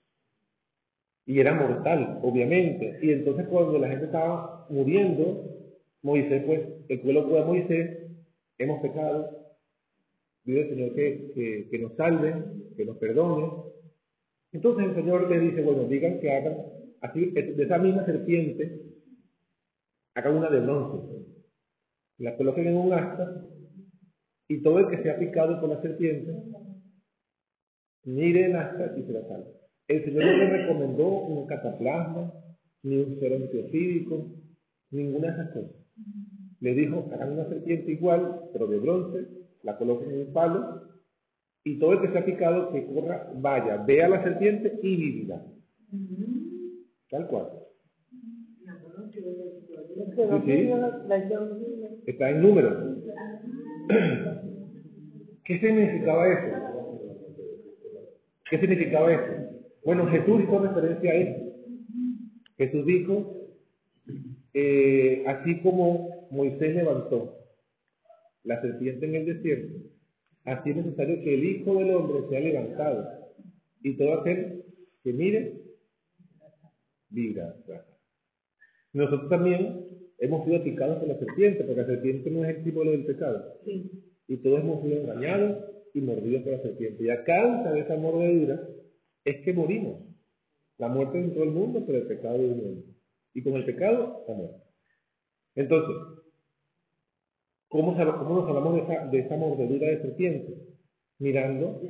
Y 1.27 1.39
era 1.39 1.55
mortal, 1.55 2.19
obviamente. 2.23 2.99
Y 3.03 3.13
entonces 3.13 3.47
cuando 3.49 3.79
la 3.79 3.89
gente 3.89 4.07
estaba 4.07 4.67
muriendo, 4.69 5.60
Moisés, 6.03 6.43
pues, 6.45 6.61
el 6.89 7.01
pueblo 7.01 7.29
fue 7.29 7.41
a 7.41 7.45
Moisés, 7.45 8.11
hemos 8.59 8.81
pecado, 8.81 9.57
pide 10.45 10.63
el 10.63 10.69
Señor 10.71 10.95
que, 10.95 11.69
que, 11.71 11.79
nos 11.79 11.95
salve, 11.97 12.35
que 12.77 12.85
nos 12.87 12.97
perdone. 12.97 13.49
Entonces 14.53 14.87
el 14.87 14.95
Señor 14.95 15.31
le 15.31 15.41
dice, 15.41 15.63
bueno, 15.63 15.85
digan 15.85 16.21
que 16.21 16.33
hagan, 16.33 16.57
así, 17.03 17.31
de 17.31 17.63
esa 17.63 17.79
misma 17.79 18.07
serpiente, 18.07 18.81
hagan 20.15 20.37
una 20.37 20.49
de 20.49 20.61
bronce, 20.61 21.27
la 22.19 22.37
coloquen 22.37 22.69
en 22.69 22.77
un 22.77 22.93
asta, 22.95 23.45
y 24.49 24.63
todo 24.63 24.79
el 24.81 24.89
que 24.89 25.03
sea 25.03 25.19
picado 25.19 25.61
por 25.61 25.69
la 25.69 25.83
serpiente, 25.83 26.35
mire 28.05 28.47
el 28.47 28.57
asta 28.57 28.95
y 28.97 29.03
se 29.03 29.13
la 29.13 29.23
salve. 29.29 29.53
El 29.87 30.05
Señor 30.05 30.25
no 30.25 30.33
le 30.33 30.51
recomendó 30.51 31.09
un 31.09 31.47
cataplasma, 31.47 32.33
ni 32.83 32.97
un 32.97 33.17
cero 33.21 33.37
antiofídico, 33.37 34.27
ninguna 34.91 35.29
de 35.29 35.33
esas 35.35 35.53
cosas 35.53 35.80
le 36.61 36.75
dijo, 36.75 37.09
hagan 37.13 37.33
una 37.33 37.49
serpiente 37.49 37.93
igual, 37.93 38.43
pero 38.53 38.67
de 38.67 38.79
bronce, 38.79 39.27
la 39.63 39.79
coloquen 39.79 40.11
en 40.11 40.27
un 40.27 40.33
palo, 40.33 40.83
y 41.65 41.79
todo 41.79 41.93
el 41.95 42.01
que 42.01 42.13
se 42.13 42.19
ha 42.19 42.25
picado, 42.25 42.73
que 42.73 42.87
corra, 42.87 43.31
vaya, 43.37 43.79
vea 43.79 44.09
la 44.09 44.23
serpiente 44.23 44.79
y 44.83 44.97
vivirá. 44.97 45.43
Tal 47.11 47.27
cual. 47.29 47.49
Está 52.07 52.31
en 52.31 52.43
número. 52.43 52.97
¿Qué 55.45 55.59
significaba 55.59 56.29
eso? 56.29 56.57
¿Qué 58.49 58.59
significaba 58.59 59.13
eso? 59.13 59.33
Bueno, 59.85 60.07
Jesús 60.07 60.43
hizo 60.43 60.59
referencia 60.59 61.11
a 61.11 61.15
eso. 61.15 61.51
Jesús 62.57 62.87
dijo, 62.87 63.49
eh, 64.53 65.25
así 65.27 65.61
como 65.61 66.29
Moisés 66.31 66.75
levantó 66.75 67.39
la 68.43 68.61
serpiente 68.61 69.07
en 69.07 69.15
el 69.15 69.27
desierto, 69.27 69.79
así 70.45 70.71
es 70.71 70.77
necesario 70.77 71.23
que 71.23 71.35
el 71.35 71.45
Hijo 71.45 71.77
del 71.77 71.95
Hombre 71.95 72.29
sea 72.29 72.41
levantado 72.41 73.09
y 73.83 73.97
todo 73.97 74.15
aquel 74.15 74.65
que 75.03 75.13
mire, 75.13 75.61
viva. 77.09 77.55
Nosotros 78.93 79.29
también 79.31 79.87
hemos 80.19 80.45
sido 80.45 80.63
picados 80.63 80.99
por 80.99 81.09
la 81.09 81.19
serpiente, 81.19 81.65
porque 81.65 81.81
la 81.83 81.87
serpiente 81.87 82.31
no 82.31 82.45
es 82.45 82.57
el 82.57 82.65
símbolo 82.65 82.91
del 82.91 83.07
pecado. 83.07 83.61
Y 83.65 84.37
todos 84.39 84.61
hemos 84.61 84.83
sido 84.83 85.01
engañados 85.01 85.65
y 85.95 86.01
mordidos 86.01 86.43
por 86.43 86.53
la 86.53 86.63
serpiente. 86.63 87.05
Y 87.05 87.11
a 87.11 87.25
causa 87.25 87.73
de 87.73 87.81
esa 87.81 87.97
mordedura 87.97 88.61
es 89.25 89.45
que 89.45 89.53
morimos. 89.53 90.03
La 90.79 90.89
muerte 90.89 91.19
entró 91.19 91.45
el 91.45 91.51
mundo 91.51 91.85
por 91.85 91.95
el 91.95 92.07
pecado 92.07 92.39
del 92.39 92.57
mundo 92.57 92.90
y 93.35 93.43
con 93.43 93.55
el 93.55 93.65
pecado, 93.65 94.25
amor. 94.29 94.51
Entonces, 95.55 95.97
¿cómo, 97.69 97.93
nos 97.93 98.49
hablamos 98.49 98.75
de 98.75 98.81
esa, 98.81 99.07
de 99.07 99.19
esa 99.19 99.37
mordedura 99.37 99.89
de 99.89 100.03
serpiente? 100.03 100.55
Mirando 101.19 101.81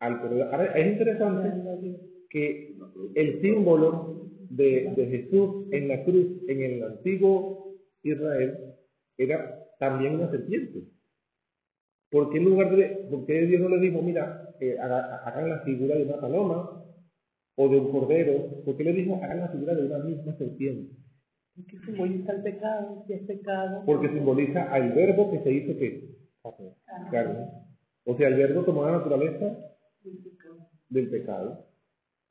al. 0.00 0.14
Ahora, 0.52 0.72
es 0.78 0.92
interesante 0.92 1.98
que 2.30 2.76
el 3.14 3.40
símbolo 3.40 4.28
de, 4.50 4.92
de 4.96 5.06
Jesús 5.06 5.66
en 5.72 5.88
la 5.88 6.04
cruz, 6.04 6.26
en 6.48 6.62
el 6.62 6.82
antiguo 6.82 7.74
Israel, 8.02 8.74
era 9.16 9.64
también 9.78 10.14
una 10.14 10.30
serpiente. 10.30 10.84
porque 12.10 12.38
en 12.38 12.44
lugar 12.44 12.74
de, 12.74 13.06
porque 13.10 13.46
Dios 13.46 13.60
no 13.60 13.68
le 13.68 13.80
dijo, 13.80 14.02
mira, 14.02 14.54
eh, 14.60 14.76
hagan 14.78 15.48
la 15.50 15.60
figura 15.60 15.96
de 15.96 16.04
una 16.04 16.20
paloma 16.20 16.84
o 17.60 17.68
de 17.68 17.76
un 17.76 17.90
cordero, 17.90 18.62
porque 18.64 18.84
le 18.84 18.92
dijo, 18.92 19.16
hagan 19.16 19.40
la 19.40 19.48
figura 19.48 19.74
de 19.74 19.86
una 19.86 19.98
misma 19.98 20.32
serpiente. 20.38 20.94
¿Qué 21.68 21.76
simboliza 21.80 22.32
el 22.32 22.42
pecado? 22.42 23.04
¿Qué 23.08 23.14
es 23.14 23.22
pecado? 23.22 23.82
Porque 23.84 24.08
simboliza 24.10 24.72
al 24.72 24.92
verbo 24.92 25.32
que 25.32 25.42
se 25.42 25.52
hizo 25.52 25.76
que 25.76 26.08
carne. 27.10 27.48
O 28.04 28.16
sea, 28.16 28.28
el 28.28 28.34
verbo 28.36 28.62
tomó 28.62 28.86
la 28.86 28.92
naturaleza 28.98 29.58
del 30.88 31.10
pecado. 31.10 31.66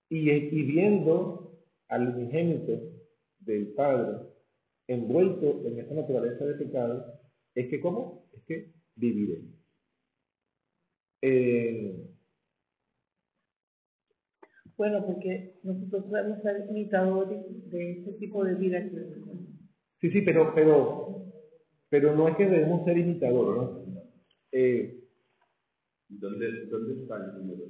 y, 0.10 0.32
y 0.32 0.62
viendo 0.64 1.60
al 1.90 2.16
unigénito 2.16 2.80
del 3.40 3.74
Padre 3.74 4.28
envuelto 4.88 5.62
en 5.68 5.80
esa 5.80 5.94
naturaleza 5.94 6.46
de 6.46 6.54
pecado, 6.54 7.20
es 7.54 7.68
que 7.68 7.82
¿cómo? 7.82 8.30
Es 8.32 8.44
que 8.44 8.72
viviré. 8.96 9.42
Eh, 11.22 12.17
Bueno, 14.78 15.06
porque 15.06 15.60
nosotros 15.64 16.06
podemos 16.06 16.42
ser 16.44 16.68
imitadores 16.70 17.40
de 17.70 17.92
ese 18.02 18.14
tipo 18.14 18.44
de 18.44 18.56
vida 18.56 18.82
que 18.84 18.90
sí, 20.02 20.12
sí, 20.12 20.22
pero, 20.22 20.54
pero, 20.54 21.26
pero 21.90 22.16
no 22.16 22.28
es 22.28 22.36
que 22.38 22.46
debemos 22.46 22.86
ser 22.86 22.98
imitadores, 22.98 23.62
¿no? 23.64 24.04
Eh, 24.52 25.04
¿Dónde, 26.10 26.68
¿Dónde 26.68 27.02
está 27.02 27.18
el 27.18 27.34
número? 27.34 27.68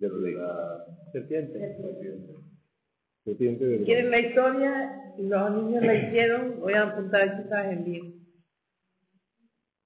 de 0.00 0.32
la 0.32 0.86
serpiente. 1.12 1.76
Serpiente 3.24 3.66
de 3.66 3.84
¿Quieren 3.84 4.10
la 4.10 4.20
historia? 4.20 5.14
Los 5.18 5.54
niños 5.56 5.84
la 5.84 5.94
hicieron, 5.94 6.60
voy 6.60 6.72
a 6.72 6.84
apuntar 6.84 7.42
quizás 7.42 7.72
en 7.72 7.84
libro. 7.84 8.10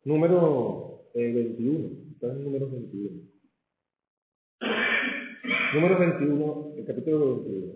Número 0.04 1.10
eh, 1.14 1.32
21. 1.32 1.88
Está 2.12 2.26
en 2.28 2.36
el 2.38 2.44
número 2.44 2.70
21. 2.70 3.33
Número 5.74 5.98
21, 5.98 6.74
el 6.78 6.84
capítulo 6.86 7.42
21. 7.42 7.72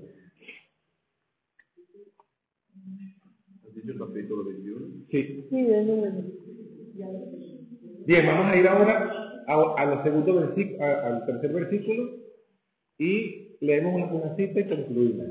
¿Has 3.66 3.74
dicho 3.74 3.92
el 3.92 3.98
capítulo 3.98 4.44
21? 4.44 4.86
Sí. 5.10 5.46
Sí, 5.50 5.56
el 5.56 5.86
número. 5.86 6.14
Bien, 8.06 8.26
vamos 8.26 8.46
a 8.46 8.56
ir 8.56 8.66
ahora 8.66 9.10
a, 9.46 9.74
a 9.76 9.84
los 9.86 10.02
segundos 10.04 10.36
versículos, 10.48 10.80
al 10.80 11.26
tercer 11.26 11.52
versículo 11.52 12.10
y 12.98 13.56
leemos 13.60 13.94
una, 13.94 14.12
una 14.12 14.36
cita 14.36 14.60
y 14.60 14.68
concluimos. 14.68 15.26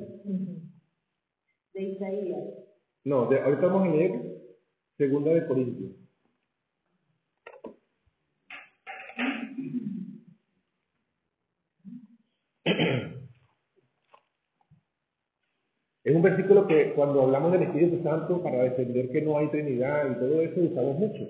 de 1.74 1.84
Isaías. 1.84 2.40
No, 3.06 3.28
de- 3.30 3.40
ahorita 3.40 3.68
vamos 3.68 3.88
a 3.88 3.92
leer 3.96 4.22
segunda 4.98 5.34
de 5.34 5.46
Corintios. 5.48 5.97
Es 16.08 16.16
un 16.16 16.22
versículo 16.22 16.66
que 16.68 16.94
cuando 16.94 17.24
hablamos 17.24 17.52
del 17.52 17.64
Espíritu 17.64 18.02
Santo 18.02 18.42
para 18.42 18.64
defender 18.64 19.10
que 19.10 19.22
no 19.22 19.38
hay 19.38 19.50
Trinidad 19.50 20.10
y 20.10 20.20
todo 20.22 20.42
eso 20.42 20.62
usamos 20.62 20.98
mucho. 20.98 21.28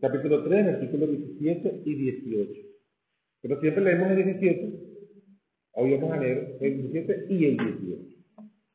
Capítulo 0.00 0.44
3, 0.44 0.66
versículos 0.66 1.10
17 1.10 1.82
y 1.86 1.94
18. 1.96 2.52
Pero 3.42 3.60
siempre 3.60 3.82
leemos 3.82 4.12
el 4.12 4.24
17, 4.24 4.72
hoy 5.72 5.94
vamos 5.94 6.12
a 6.12 6.20
leer 6.20 6.56
el 6.60 6.92
17 6.92 7.26
y 7.30 7.44
el 7.46 7.56
18. 7.56 8.16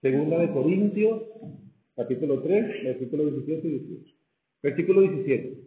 Segunda 0.01 0.39
de 0.39 0.51
Corintios, 0.51 1.23
capítulo 1.95 2.41
3, 2.41 2.83
versículo 2.83 3.27
17 3.27 3.65
y 3.65 3.71
18. 3.71 4.15
Versículo 4.63 5.01
17, 5.01 5.57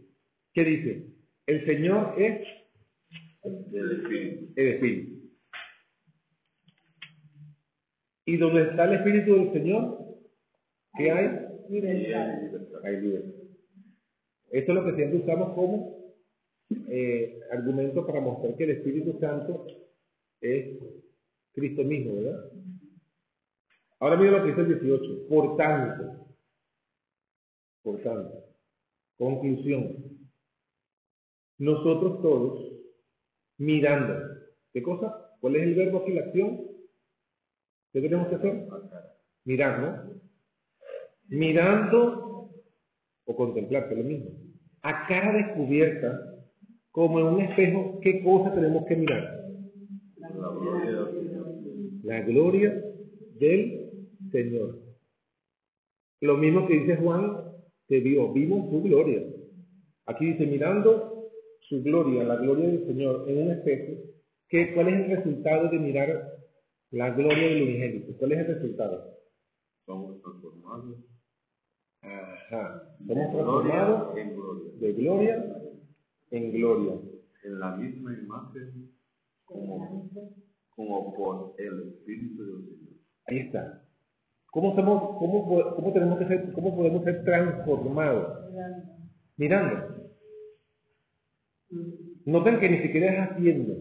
¿qué 0.52 0.64
dice? 0.64 1.06
El 1.46 1.64
Señor 1.64 2.16
es 2.18 2.46
El 3.72 3.92
Espíritu. 3.92 4.52
el 4.56 4.68
Espíritu. 4.68 5.17
Y 8.28 8.37
donde 8.37 8.61
está 8.61 8.85
el 8.85 8.92
Espíritu 8.92 9.37
del 9.37 9.52
Señor, 9.54 10.04
¿qué 10.99 11.11
hay? 11.11 11.47
Libertad. 11.70 12.85
Hay 12.85 13.00
libertad. 13.00 13.42
Esto 14.50 14.73
es 14.73 14.78
lo 14.78 14.85
que 14.85 14.97
siempre 14.97 15.20
usamos 15.20 15.54
como 15.54 16.14
eh, 16.90 17.40
argumento 17.50 18.06
para 18.06 18.20
mostrar 18.20 18.54
que 18.54 18.64
el 18.64 18.70
Espíritu 18.73 19.18
Santo 19.18 19.66
es 20.42 20.78
Cristo 21.54 21.84
mismo, 21.84 22.17
¿verdad? 22.17 22.52
Ahora 23.99 24.19
mira 24.19 24.32
lo 24.32 24.43
que 24.43 24.49
dice 24.50 24.60
el 24.60 24.78
18. 24.78 25.28
Por 25.30 25.56
tanto, 25.56 26.26
por 27.82 28.02
tanto, 28.02 28.45
conclusión, 29.17 30.04
nosotros 31.56 32.21
todos 32.21 32.73
mirando, 33.56 34.17
¿qué 34.75 34.82
cosa? 34.82 35.34
¿Cuál 35.41 35.56
es 35.56 35.62
el 35.62 35.75
verbo 35.76 36.00
aquí, 36.00 36.12
la 36.12 36.25
acción? 36.26 36.68
¿Qué 37.92 38.00
tenemos 38.00 38.28
que 38.28 38.34
hacer? 38.34 38.68
Mirar, 39.44 39.80
¿no? 39.80 40.20
Mirando 41.28 42.50
o 43.24 43.36
contemplar, 43.36 43.88
que 43.88 43.96
lo 43.96 44.04
mismo. 44.04 44.30
A 44.82 45.06
cara 45.06 45.32
descubierta, 45.32 46.36
como 46.90 47.20
en 47.20 47.26
un 47.26 47.40
espejo, 47.40 47.98
¿qué 48.02 48.22
cosa 48.22 48.54
tenemos 48.54 48.86
que 48.86 48.96
mirar? 48.96 49.44
La 52.02 52.20
gloria 52.22 52.82
del 53.38 53.90
Señor. 54.32 54.78
Lo 56.20 56.36
mismo 56.36 56.66
que 56.66 56.80
dice 56.80 56.96
Juan, 56.96 57.36
que 57.86 58.00
vio, 58.00 58.32
vimos 58.32 58.70
su 58.70 58.82
gloria. 58.82 59.22
Aquí 60.06 60.26
dice, 60.26 60.46
mirando 60.46 61.30
su 61.68 61.82
gloria, 61.82 62.24
la 62.24 62.36
gloria 62.36 62.66
del 62.66 62.86
Señor 62.86 63.24
en 63.28 63.42
un 63.42 63.50
espejo, 63.50 63.92
¿qué, 64.48 64.72
¿cuál 64.74 64.88
es 64.88 64.94
el 64.94 65.16
resultado 65.16 65.68
de 65.68 65.78
mirar 65.78 66.37
la 66.90 67.10
gloria 67.10 67.48
del 67.48 67.62
unigénito? 67.62 68.16
¿Cuál 68.18 68.32
es 68.32 68.38
el 68.40 68.54
resultado? 68.54 69.18
Somos 69.86 70.20
transformados 70.22 70.98
Ajá. 72.02 72.82
Somos 73.06 73.30
transformados 73.32 74.16
en 74.16 74.34
gloria. 74.34 74.72
de 74.78 74.92
gloria 74.92 75.58
en 76.30 76.52
gloria. 76.52 76.94
En 77.44 77.60
la 77.60 77.76
misma 77.76 78.12
imagen 78.12 78.90
como, 79.44 80.10
como 80.70 81.14
por 81.14 81.54
el 81.58 81.88
Espíritu 81.88 82.44
del 82.44 82.64
Señor. 82.64 82.94
Ahí 83.26 83.38
está. 83.38 83.82
¿Cómo, 84.50 84.74
somos, 84.74 85.18
cómo, 85.18 85.74
cómo 85.74 85.92
tenemos 85.92 86.18
que 86.18 86.26
ser, 86.26 86.52
cómo 86.52 86.74
podemos 86.74 87.04
ser 87.04 87.24
transformados? 87.24 88.50
Mirando. 89.36 90.10
Noten 92.24 92.60
que 92.60 92.68
ni 92.70 92.82
siquiera 92.82 93.12
es 93.12 93.30
haciendo 93.30 93.74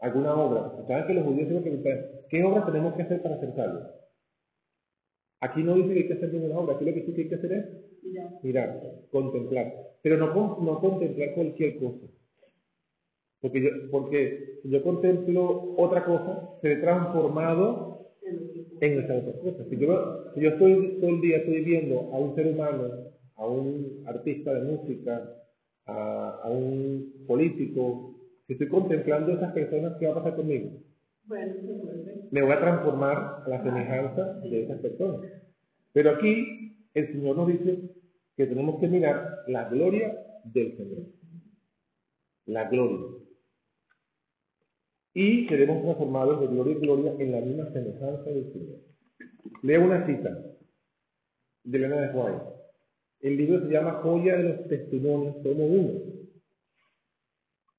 alguna 0.00 0.34
obra. 0.34 0.72
Saben 0.86 1.06
que 1.06 1.14
los 1.14 1.24
judíos 1.24 1.48
siempre 1.48 1.70
preguntan, 1.70 2.06
¿qué 2.28 2.44
obra 2.44 2.66
tenemos 2.66 2.94
que 2.94 3.02
hacer 3.02 3.22
para 3.22 3.40
ser 3.40 3.54
salvos? 3.54 3.82
Aquí 5.40 5.62
no 5.62 5.74
dice 5.74 5.94
que 5.94 6.00
hay 6.00 6.08
que 6.08 6.14
hacer 6.14 6.32
ninguna 6.32 6.58
obra, 6.58 6.74
aquí 6.74 6.84
lo 6.84 6.94
que 6.94 7.06
sí 7.06 7.12
que 7.14 7.22
hay 7.22 7.28
que 7.28 7.34
hacer 7.34 7.52
es 7.52 8.42
mirar, 8.42 8.80
contemplar. 9.10 9.72
Pero 10.02 10.16
no, 10.16 10.58
no 10.60 10.80
contemplar 10.80 11.34
cualquier 11.34 11.78
cosa. 11.78 12.06
Porque 13.40 13.62
yo, 13.62 13.70
porque 13.90 14.58
si 14.62 14.70
yo 14.70 14.82
contemplo 14.82 15.74
otra 15.76 16.04
cosa, 16.04 16.50
seré 16.60 16.76
transformado 16.76 18.10
en 18.80 18.98
esa 18.98 19.14
otra 19.14 19.32
cosa. 19.40 19.64
Si 19.70 19.76
yo, 19.76 20.32
si 20.34 20.40
yo 20.40 20.50
estoy 20.50 20.98
todo 21.00 21.10
el 21.10 21.20
día 21.20 21.36
estoy 21.38 21.62
viendo 21.62 22.10
a 22.12 22.18
un 22.18 22.34
ser 22.34 22.48
humano, 22.48 22.90
a 23.36 23.46
un 23.46 24.02
artista 24.06 24.54
de 24.54 24.62
música, 24.62 25.36
a, 25.86 26.40
a 26.42 26.50
un 26.50 27.24
político, 27.28 28.17
si 28.48 28.54
estoy 28.54 28.68
contemplando 28.68 29.30
a 29.30 29.34
esas 29.34 29.52
personas, 29.52 29.98
¿qué 30.00 30.06
va 30.06 30.12
a 30.12 30.22
pasar 30.22 30.36
conmigo? 30.36 30.70
Me 32.30 32.42
voy 32.42 32.52
a 32.52 32.60
transformar 32.60 33.42
a 33.44 33.44
la 33.46 33.62
semejanza 33.62 34.40
de 34.40 34.64
esas 34.64 34.80
personas. 34.80 35.20
Pero 35.92 36.12
aquí 36.12 36.74
el 36.94 37.12
Señor 37.12 37.36
nos 37.36 37.48
dice 37.48 37.78
que 38.38 38.46
tenemos 38.46 38.80
que 38.80 38.88
mirar 38.88 39.40
la 39.48 39.68
gloria 39.68 40.16
del 40.44 40.74
Señor. 40.78 41.04
La 42.46 42.70
gloria. 42.70 43.18
Y 45.12 45.46
seremos 45.48 45.82
transformados 45.82 46.40
de 46.40 46.46
gloria 46.46 46.72
en 46.72 46.80
gloria 46.80 47.12
en 47.18 47.32
la 47.32 47.40
misma 47.42 47.70
semejanza 47.70 48.30
del 48.30 48.50
Señor. 48.50 48.78
Leo 49.62 49.84
una 49.84 50.06
cita 50.06 50.42
de 51.64 51.78
Elena 51.78 52.00
de 52.00 52.08
Juárez. 52.14 52.40
El 53.20 53.36
libro 53.36 53.60
se 53.60 53.70
llama 53.70 54.00
Joya 54.02 54.38
de 54.38 54.42
los 54.44 54.68
Testimonios, 54.68 55.42
tomo 55.42 55.66
uno. 55.66 56.17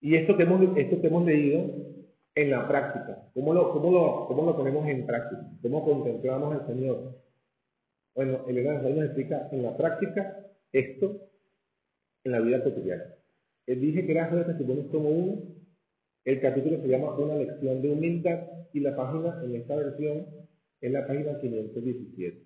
Y 0.01 0.15
esto 0.15 0.38
que 0.38 0.43
hemos, 0.43 0.77
esto 0.77 1.01
que 1.01 1.07
hemos 1.07 1.25
leído 1.25 1.75
en 2.35 2.51
la 2.51 2.67
práctica, 2.67 3.29
¿cómo 3.33 3.53
lo, 3.53 3.71
cómo, 3.73 3.91
lo, 3.91 4.27
¿cómo 4.27 4.45
lo 4.45 4.55
ponemos 4.55 4.88
en 4.88 5.05
práctica? 5.05 5.41
¿Cómo 5.62 5.83
contemplamos 5.83 6.53
al 6.53 6.67
Señor? 6.67 7.19
Bueno, 8.15 8.43
de 8.45 8.63
Juárez 8.63 8.95
nos 8.95 9.05
explica 9.05 9.49
en 9.51 9.63
la 9.63 9.75
práctica 9.75 10.45
esto 10.71 11.29
en 12.23 12.31
la 12.31 12.39
vida 12.39 12.63
cotidiana. 12.63 13.03
Él 13.65 13.81
dije 13.81 14.05
que 14.05 14.12
era 14.12 14.29
de 14.29 14.45
Testimonios, 14.45 14.91
tomo 14.91 15.09
uno. 15.09 15.41
El 16.25 16.41
capítulo 16.41 16.81
se 16.81 16.88
llama 16.88 17.15
Una 17.17 17.35
lección 17.35 17.81
de 17.81 17.91
humildad 17.91 18.47
y 18.73 18.79
la 18.79 18.95
página 18.95 19.41
en 19.43 19.55
esta 19.55 19.75
versión 19.75 20.25
es 20.81 20.91
la 20.91 21.05
página 21.05 21.39
517. 21.39 22.45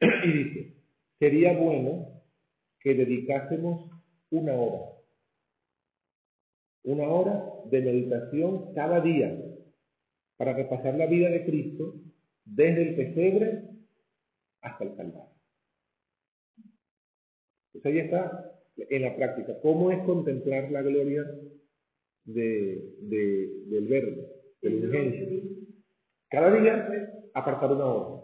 y 0.24 0.32
dice, 0.32 0.74
sería 1.18 1.56
bueno 1.58 2.22
que 2.78 2.94
dedicásemos 2.94 3.90
una 4.30 4.54
hora, 4.54 4.99
una 6.84 7.08
hora 7.08 7.44
de 7.70 7.80
meditación 7.80 8.72
cada 8.74 9.00
día 9.00 9.36
para 10.36 10.54
repasar 10.54 10.94
la 10.94 11.06
vida 11.06 11.28
de 11.30 11.44
Cristo 11.44 11.94
desde 12.44 12.82
el 12.88 12.96
pesebre 12.96 13.64
hasta 14.62 14.84
el 14.84 14.96
Calvario. 14.96 15.30
Pues 17.72 17.86
ahí 17.86 17.98
está 17.98 18.50
en 18.76 19.02
la 19.02 19.14
práctica. 19.16 19.60
¿Cómo 19.60 19.90
es 19.90 20.02
contemplar 20.04 20.70
la 20.70 20.82
gloria 20.82 21.24
de, 22.24 22.94
de- 23.00 23.64
del 23.66 23.86
verbo, 23.88 24.22
de 24.62 24.70
la 24.70 24.86
urgencia. 24.86 25.28
Cada 26.30 26.50
día 26.60 27.12
apartar 27.34 27.72
una 27.72 27.86
hora. 27.86 28.22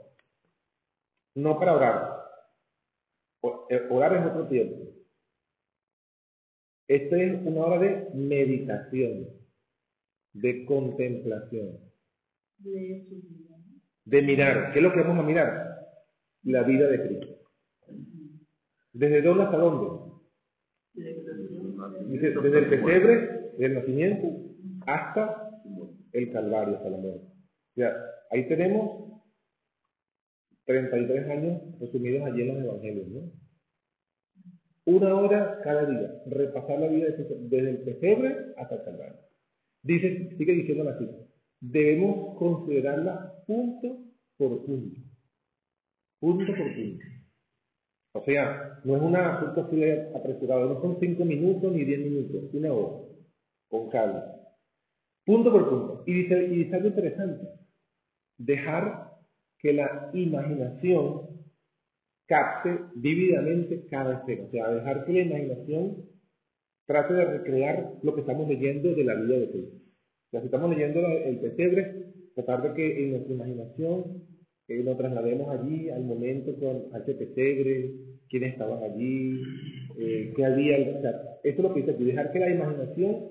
No 1.35 1.59
para 1.59 1.75
orar. 1.77 2.17
Eh, 3.71 3.87
Orar 3.91 4.17
es 4.17 4.27
otro 4.27 4.49
tiempo. 4.49 4.91
Esta 6.89 7.17
es 7.21 7.41
una 7.45 7.61
hora 7.65 7.79
de 7.81 8.11
meditación, 8.15 9.29
de 10.33 10.65
contemplación, 10.65 11.79
de 12.59 14.23
mirar. 14.23 14.73
¿Qué 14.73 14.79
es 14.79 14.83
lo 14.83 14.93
que 14.93 15.03
vamos 15.03 15.25
a 15.25 15.27
mirar? 15.27 15.89
La 16.45 16.63
vida 16.63 16.87
de 16.89 17.07
Cristo. 17.07 17.37
¿Desde 18.93 19.23
dónde 19.23 19.45
hasta 19.45 19.57
dónde? 19.57 20.07
Dice, 22.07 22.31
desde 22.31 22.59
el 22.59 22.71
pesebre, 22.71 23.17
desde 23.53 23.67
el 23.67 23.75
nacimiento, 23.75 24.29
hasta 24.87 25.51
el 26.13 26.33
Calvario, 26.33 26.77
hasta 26.77 26.91
la 26.91 26.97
muerte. 26.99 27.27
O 27.27 27.75
sea, 27.75 27.95
ahí 28.31 28.49
tenemos 28.49 29.23
33 30.65 31.31
años 31.31 31.63
resumidos 31.81 32.23
allí 32.25 32.43
en 32.43 32.49
los 32.49 32.65
evangelios, 32.65 33.09
¿no? 33.09 33.46
Una 34.87 35.17
hora 35.17 35.61
cada 35.65 35.85
día, 35.85 36.23
repasar 36.27 36.79
la 36.79 36.87
vida 36.87 37.09
desde 37.09 37.71
el 37.71 37.79
pesebre 37.79 38.55
hasta 38.57 38.77
el 38.77 38.85
Calvario. 38.85 39.19
Dice, 39.83 40.37
sigue 40.39 40.53
diciendo 40.53 40.89
así, 40.89 41.09
debemos 41.61 42.39
considerarla 42.39 43.35
punto 43.47 43.99
por 44.37 44.65
punto. 44.65 45.01
Punto 46.21 46.47
por 46.47 46.75
punto. 46.75 47.05
O 48.13 48.25
sea, 48.25 48.81
no 48.85 48.97
es 48.97 49.03
un 49.03 49.17
asunto 49.17 49.67
así 49.67 49.83
apresurado, 50.15 50.73
no 50.73 50.81
son 50.81 50.99
cinco 51.01 51.25
minutos 51.25 51.73
ni 51.73 51.85
diez 51.85 52.01
minutos, 52.01 52.45
una 52.55 52.73
hora, 52.73 52.99
con 53.69 53.91
calma. 53.91 54.25
Punto 55.25 55.51
por 55.51 55.69
punto. 55.69 56.03
Y 56.07 56.23
dice, 56.23 56.45
y 56.45 56.65
dice 56.65 56.77
algo 56.77 56.89
interesante, 56.89 57.49
dejar 58.39 59.17
que 59.59 59.73
la 59.73 60.11
imaginación 60.15 61.26
capte 62.27 62.79
vívidamente 62.95 63.87
cada 63.91 64.21
escena. 64.21 64.45
O 64.45 64.51
sea, 64.51 64.71
dejar 64.71 65.05
que 65.05 65.13
la 65.13 65.21
imaginación 65.21 66.05
trate 66.87 67.15
de 67.15 67.25
recrear 67.25 67.93
lo 68.03 68.15
que 68.15 68.21
estamos 68.21 68.49
leyendo 68.49 68.95
de 68.95 69.05
la 69.05 69.15
vida 69.15 69.39
de 69.39 69.51
Cristo. 69.51 69.77
O 69.77 70.31
sea, 70.31 70.41
si 70.41 70.47
estamos 70.47 70.71
leyendo 70.71 71.07
el 71.07 71.39
pesebre, 71.39 72.07
tratar 72.35 72.63
de 72.63 72.75
que 72.75 73.05
en 73.05 73.11
nuestra 73.13 73.35
imaginación 73.35 74.23
eh, 74.69 74.83
nos 74.83 74.99
traslademos 74.99 75.49
allí 75.49 75.89
al 75.91 76.05
momento 76.05 76.55
con 76.59 77.01
ese 77.01 77.15
pesebre, 77.15 77.93
quiénes 78.29 78.53
estaban 78.53 78.83
allí, 78.83 79.41
eh, 79.99 80.33
qué 80.35 80.45
había. 80.45 80.99
O 80.99 81.01
sea, 81.01 81.11
eso 81.45 81.57
es 81.57 81.59
lo 81.59 81.73
que 81.73 81.81
dice 81.81 81.93
aquí, 81.93 82.05
dejar 82.05 82.33
que 82.33 82.41
la 82.41 82.51
imaginación 82.51 83.29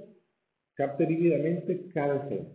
capte 0.75 1.05
vívidamente 1.05 1.87
cada 1.93 2.23
escena. 2.23 2.47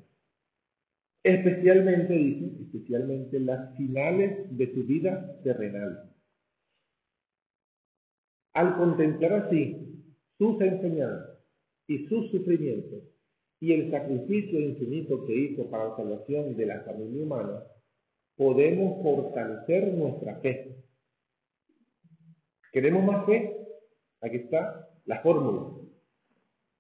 Especialmente, 1.22 2.14
dice, 2.14 2.62
especialmente 2.62 3.40
las 3.40 3.76
finales 3.76 4.57
de 4.57 4.72
su 4.72 4.85
vida 4.85 5.38
terrenal. 5.42 6.09
Al 8.52 8.76
contemplar 8.76 9.32
así 9.32 9.76
sus 10.38 10.60
enseñanzas 10.60 11.38
y 11.86 12.06
sus 12.06 12.30
sufrimientos 12.30 13.02
y 13.60 13.72
el 13.72 13.90
sacrificio 13.90 14.58
infinito 14.58 15.24
que 15.26 15.34
hizo 15.34 15.70
para 15.70 15.90
la 15.90 15.96
salvación 15.96 16.56
de 16.56 16.66
la 16.66 16.80
familia 16.80 17.22
humana, 17.22 17.62
podemos 18.36 19.02
fortalecer 19.02 19.92
nuestra 19.92 20.36
fe. 20.36 20.76
¿Queremos 22.72 23.04
más 23.04 23.26
fe? 23.26 23.56
Aquí 24.22 24.36
está 24.36 24.88
la 25.04 25.20
fórmula. 25.20 25.76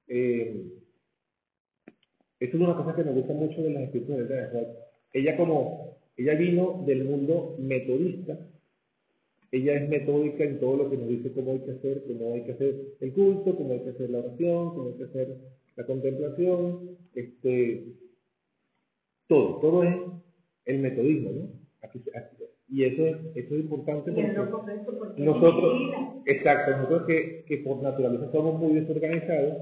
Eh, 0.08 0.72
es 2.40 2.54
una 2.54 2.74
cosa 2.74 2.96
que 2.96 3.04
me 3.04 3.12
gusta 3.12 3.34
mucho 3.34 3.62
de 3.62 3.70
las 3.70 3.82
escrituras 3.84 4.28
de. 4.28 4.66
Ella 5.12 5.36
como, 5.36 5.98
ella 6.16 6.34
vino 6.34 6.82
del 6.86 7.04
mundo 7.04 7.56
metodista, 7.58 8.38
ella 9.52 9.74
es 9.74 9.88
metódica 9.88 10.44
en 10.44 10.60
todo 10.60 10.76
lo 10.76 10.90
que 10.90 10.96
nos 10.96 11.08
dice 11.08 11.32
cómo 11.32 11.52
hay 11.52 11.58
que 11.60 11.72
hacer, 11.72 12.04
cómo 12.06 12.34
hay 12.34 12.42
que 12.42 12.52
hacer 12.52 12.74
el 13.00 13.12
culto, 13.12 13.56
cómo 13.56 13.72
hay 13.72 13.80
que 13.80 13.90
hacer 13.90 14.10
la 14.10 14.18
oración, 14.20 14.70
cómo 14.74 14.88
hay 14.90 14.94
que 14.94 15.04
hacer 15.04 15.36
la 15.76 15.86
contemplación, 15.86 16.96
este, 17.14 17.84
todo, 19.28 19.56
todo 19.60 19.82
es 19.84 19.96
el 20.66 20.78
metodismo, 20.78 21.30
¿no? 21.32 21.48
Aquí- 21.82 22.02
aquí- 22.14 22.36
y 22.72 22.84
eso 22.84 23.04
es, 23.06 23.16
eso 23.34 23.54
es 23.54 23.60
importante 23.62 24.12
porque 24.12 24.32
nosotros, 25.24 25.72
exacto, 26.26 26.70
nosotros 26.76 27.02
que, 27.08 27.44
que 27.48 27.56
por 27.58 27.82
naturaleza 27.82 28.30
somos 28.30 28.60
muy 28.60 28.74
desorganizados, 28.80 29.54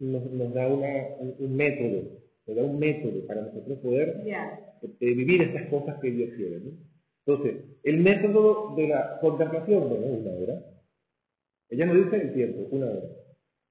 nos, 0.00 0.30
nos 0.32 0.52
da 0.52 0.66
una, 0.66 0.88
un, 1.20 1.34
un 1.38 1.56
método, 1.56 2.02
nos 2.46 2.56
da 2.56 2.62
un 2.64 2.78
método 2.80 3.24
para 3.26 3.42
nosotros 3.42 3.78
poder 3.78 4.22
eh, 4.82 5.14
vivir 5.14 5.42
estas 5.42 5.68
cosas 5.70 6.00
que 6.00 6.10
Dios 6.10 6.30
quiere. 6.36 6.58
¿no? 6.58 6.72
Entonces, 7.26 7.64
el 7.82 7.98
método 7.98 8.74
de 8.76 8.88
la 8.88 9.18
contemplación, 9.20 9.88
bueno, 9.88 10.06
una 10.06 10.30
hora. 10.30 10.64
Ella 11.68 11.86
nos 11.86 11.96
dice 11.96 12.16
el 12.16 12.34
tiempo, 12.34 12.68
una 12.70 12.86
hora. 12.86 13.08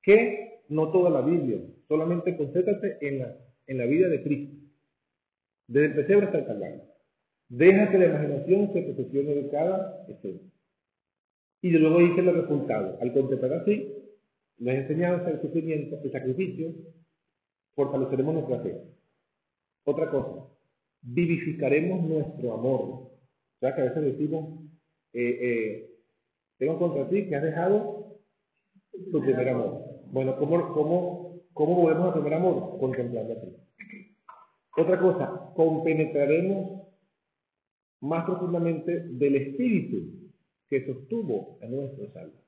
Que 0.03 0.63
no 0.67 0.91
toda 0.91 1.09
la 1.09 1.21
Biblia, 1.21 1.59
solamente 1.87 2.35
concéntrate 2.35 2.97
en 3.01 3.19
la, 3.19 3.37
en 3.67 3.77
la 3.77 3.85
vida 3.85 4.09
de 4.09 4.23
Cristo. 4.23 4.55
Desde 5.67 5.87
el 5.87 5.95
pesebre 5.95 6.25
hasta 6.25 6.39
el 6.39 6.45
Calvario. 6.45 6.81
Deja 7.47 7.91
que 7.91 7.97
la 7.97 8.05
imaginación 8.07 8.73
se 8.73 8.81
posesione 8.81 9.35
de 9.35 9.49
cada 9.49 10.05
escena. 10.09 10.39
Y 11.61 11.69
luego 11.71 11.99
dice 11.99 12.21
los 12.21 12.35
resultados. 12.35 13.01
Al 13.01 13.13
contemplar 13.13 13.53
así, 13.53 13.93
las 14.57 14.75
enseñanzas, 14.75 15.33
el 15.33 15.41
sufrimiento, 15.41 15.99
el 16.03 16.11
sacrificio, 16.11 16.73
fortaleceremos 17.75 18.33
nuestra 18.33 18.59
fe. 18.61 18.81
Otra 19.85 20.09
cosa, 20.09 20.47
vivificaremos 21.01 22.03
nuestro 22.03 22.53
amor. 22.53 23.14
O 23.55 23.59
sea 23.59 23.73
que 23.73 23.81
a 23.81 23.85
veces 23.85 24.03
decimos, 24.03 24.59
eh, 25.13 25.39
eh, 25.41 25.89
tengo 26.57 26.77
contra 26.77 27.07
ti 27.09 27.27
que 27.27 27.35
has 27.35 27.43
dejado 27.43 28.17
tu 29.11 29.21
primer 29.21 29.49
amor. 29.49 29.81
Bueno, 30.11 30.37
¿cómo, 30.37 30.73
cómo, 30.73 31.41
cómo 31.53 31.75
volvemos 31.75 32.09
a 32.09 32.13
primer 32.13 32.33
amor? 32.33 32.77
Contemplando 32.79 33.33
a 33.33 33.39
Cristo. 33.39 33.61
Otra 34.77 34.99
cosa, 34.99 35.53
compenetraremos 35.55 36.85
más 38.01 38.25
profundamente 38.25 39.07
del 39.07 39.35
espíritu 39.35 40.31
que 40.69 40.85
sostuvo 40.85 41.57
a 41.61 41.65
nuestros 41.67 42.15
almas. 42.15 42.43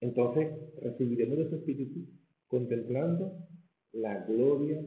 Entonces, 0.00 0.52
recibiremos 0.80 1.38
ese 1.38 1.56
espíritu 1.56 2.06
contemplando 2.48 3.38
la 3.92 4.24
gloria 4.24 4.84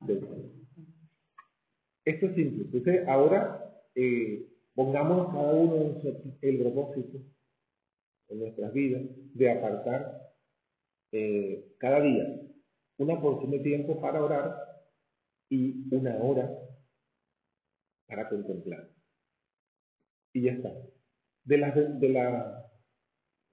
del 0.00 0.20
Señor. 0.20 0.50
Esto 2.04 2.26
es 2.26 2.34
simple. 2.34 2.64
Entonces, 2.64 3.08
ahora 3.08 3.73
eh, 3.94 4.46
pongamos 4.74 5.32
cada 5.32 5.52
uno 5.54 6.00
el 6.40 6.58
propósito 6.58 7.18
en 8.28 8.38
nuestras 8.40 8.72
vidas 8.72 9.02
de 9.34 9.50
apartar 9.50 10.32
eh, 11.12 11.64
cada 11.78 12.00
día 12.00 12.40
una 12.98 13.20
porción 13.20 13.50
de 13.52 13.60
tiempo 13.60 14.00
para 14.00 14.22
orar 14.24 14.56
y 15.50 15.88
una 15.94 16.16
hora 16.22 16.50
para 18.06 18.28
contemplar. 18.28 18.90
Y 20.32 20.42
ya 20.42 20.52
está. 20.52 20.72
De 21.44 21.58
las, 21.58 21.74
de 22.00 22.08
las 22.08 22.64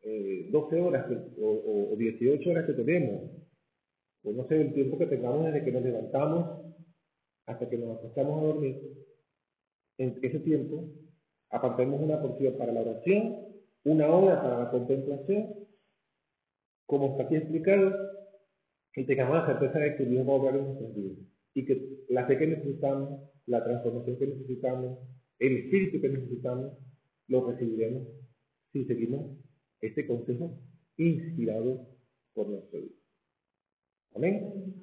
eh, 0.01 0.49
12 0.51 0.80
horas 0.80 1.06
que- 1.08 1.41
o, 1.41 1.47
o- 1.49 1.93
o 1.93 1.95
18 1.97 2.49
horas 2.51 2.65
que 2.65 2.73
tenemos, 2.73 3.32
o 4.23 4.32
no 4.34 4.47
sé, 4.47 4.62
el 4.62 4.73
tiempo 4.73 4.97
que 4.97 5.08
tengamos 5.08 5.45
desde 5.45 5.63
que 5.65 5.71
nos 5.71 5.84
levantamos 5.84 6.75
hasta 7.47 7.69
que 7.69 7.77
nos 7.77 7.97
acostamos 7.97 8.39
a 8.41 8.45
dormir, 8.45 8.82
en 10.02 10.18
ese 10.24 10.40
tiempo 10.40 10.90
apartemos 11.52 12.02
una 12.02 12.20
porción 12.20 12.58
para 12.58 12.72
la 12.72 12.82
oración, 12.82 13.38
una 13.84 14.08
hora 14.08 14.42
para 14.42 14.60
la 14.60 14.72
contemplación, 14.72 15.54
como 16.88 17.12
está 17.12 17.24
aquí 17.24 17.36
explicado, 17.36 17.94
y 18.96 19.04
tengamos 19.06 19.36
la 19.36 19.46
certeza 19.46 19.80
de 19.80 19.96
que 19.96 20.06
Dios 20.06 20.28
va 20.28 20.32
a 20.32 20.36
obrar 20.36 20.56
en 20.56 20.66
nuestras 20.66 20.96
vidas 20.96 21.18
y 21.54 21.66
que 21.66 22.06
la 22.10 22.26
fe 22.26 22.38
que 22.38 22.48
necesitamos, 22.48 23.22
la 23.46 23.64
transformación 23.64 24.18
que 24.18 24.28
necesitamos, 24.28 24.98
el 25.40 25.58
espíritu 25.58 26.02
que 26.02 26.10
necesitamos, 26.10 26.74
lo 27.28 27.48
recibiremos 27.48 28.08
si 28.72 28.86
seguimos 28.86 29.38
este 29.82 30.08
consejo 30.08 30.58
inspirado 30.98 31.88
por 32.34 32.50
nuestro 32.50 32.80
Dios. 32.80 32.92
Amén. 34.16 34.74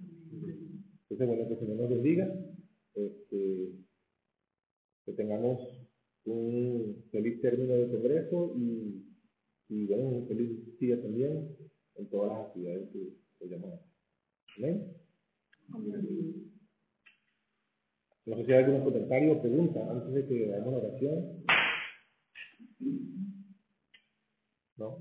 Entonces, 1.11 1.27
bueno, 1.27 1.49
que 1.49 1.55
el 1.55 1.61
Señor 1.61 1.77
nos 1.77 1.91
bendiga, 1.91 2.35
este, 2.95 3.73
que 5.09 5.15
tengamos 5.15 5.59
un 6.27 7.03
feliz 7.11 7.41
término 7.41 7.75
de 7.75 7.89
congreso 7.91 8.53
y, 8.57 9.03
y 9.71 9.87
bueno, 9.87 10.05
un 10.09 10.29
feliz 10.29 10.79
día 10.79 11.01
también 11.01 11.57
en 11.97 12.07
todas 12.11 12.33
las 12.33 12.47
actividades 12.49 12.89
que 12.93 13.15
que 13.39 13.49
llamamos. 13.49 13.81
Amén. 14.59 14.93
No 18.27 18.37
sé 18.37 18.45
si 18.45 18.53
hay 18.53 18.65
algún 18.65 18.83
comentario 18.85 19.33
o 19.33 19.41
pregunta 19.41 19.91
antes 19.91 20.13
de 20.15 20.27
que 20.27 20.53
hagamos 20.55 20.73
la 20.83 20.89
oración. 20.89 21.45
No, 24.77 24.99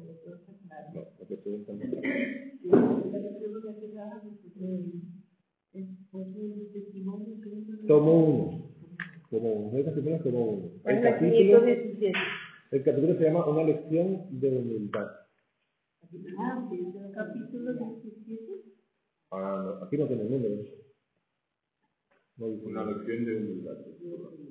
no, 0.93 1.01
no 1.19 1.25
te 1.27 1.37
preguntan. 1.37 1.79
que- 1.79 2.57
Tomo 7.87 8.25
uno. 8.25 8.56
Testimonios, 9.71 10.23
tomo 10.23 10.45
uno. 10.45 10.69
El 10.85 11.01
capítulo, 11.01 11.61
517. 11.65 12.13
el 12.71 12.83
capítulo 12.83 13.15
se 13.15 13.23
llama 13.23 13.45
Una 13.47 13.63
lección 13.63 14.39
de 14.39 14.47
humildad. 14.49 15.07
Ah, 16.39 16.67
sí, 16.69 16.79
capítulo 17.13 17.73
17. 17.73 18.43
Ah, 19.31 19.61
no, 19.65 19.85
aquí 19.85 19.97
no 19.97 20.07
tiene 20.07 20.23
número. 20.23 20.55
No 22.37 22.49
dice 22.49 22.65
Una 22.65 22.85
lección 22.85 23.25
de 23.25 23.35
humildad. 23.35 23.77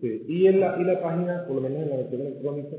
Sí, 0.03 0.25
y, 0.29 0.47
en 0.47 0.61
la, 0.61 0.79
y 0.81 0.85
la 0.85 1.01
página, 1.01 1.47
por 1.47 1.57
lo 1.57 1.63
menos 1.63 1.83
en 1.83 1.91
la 1.91 1.97
versión 1.97 2.21
electrónica, 2.21 2.77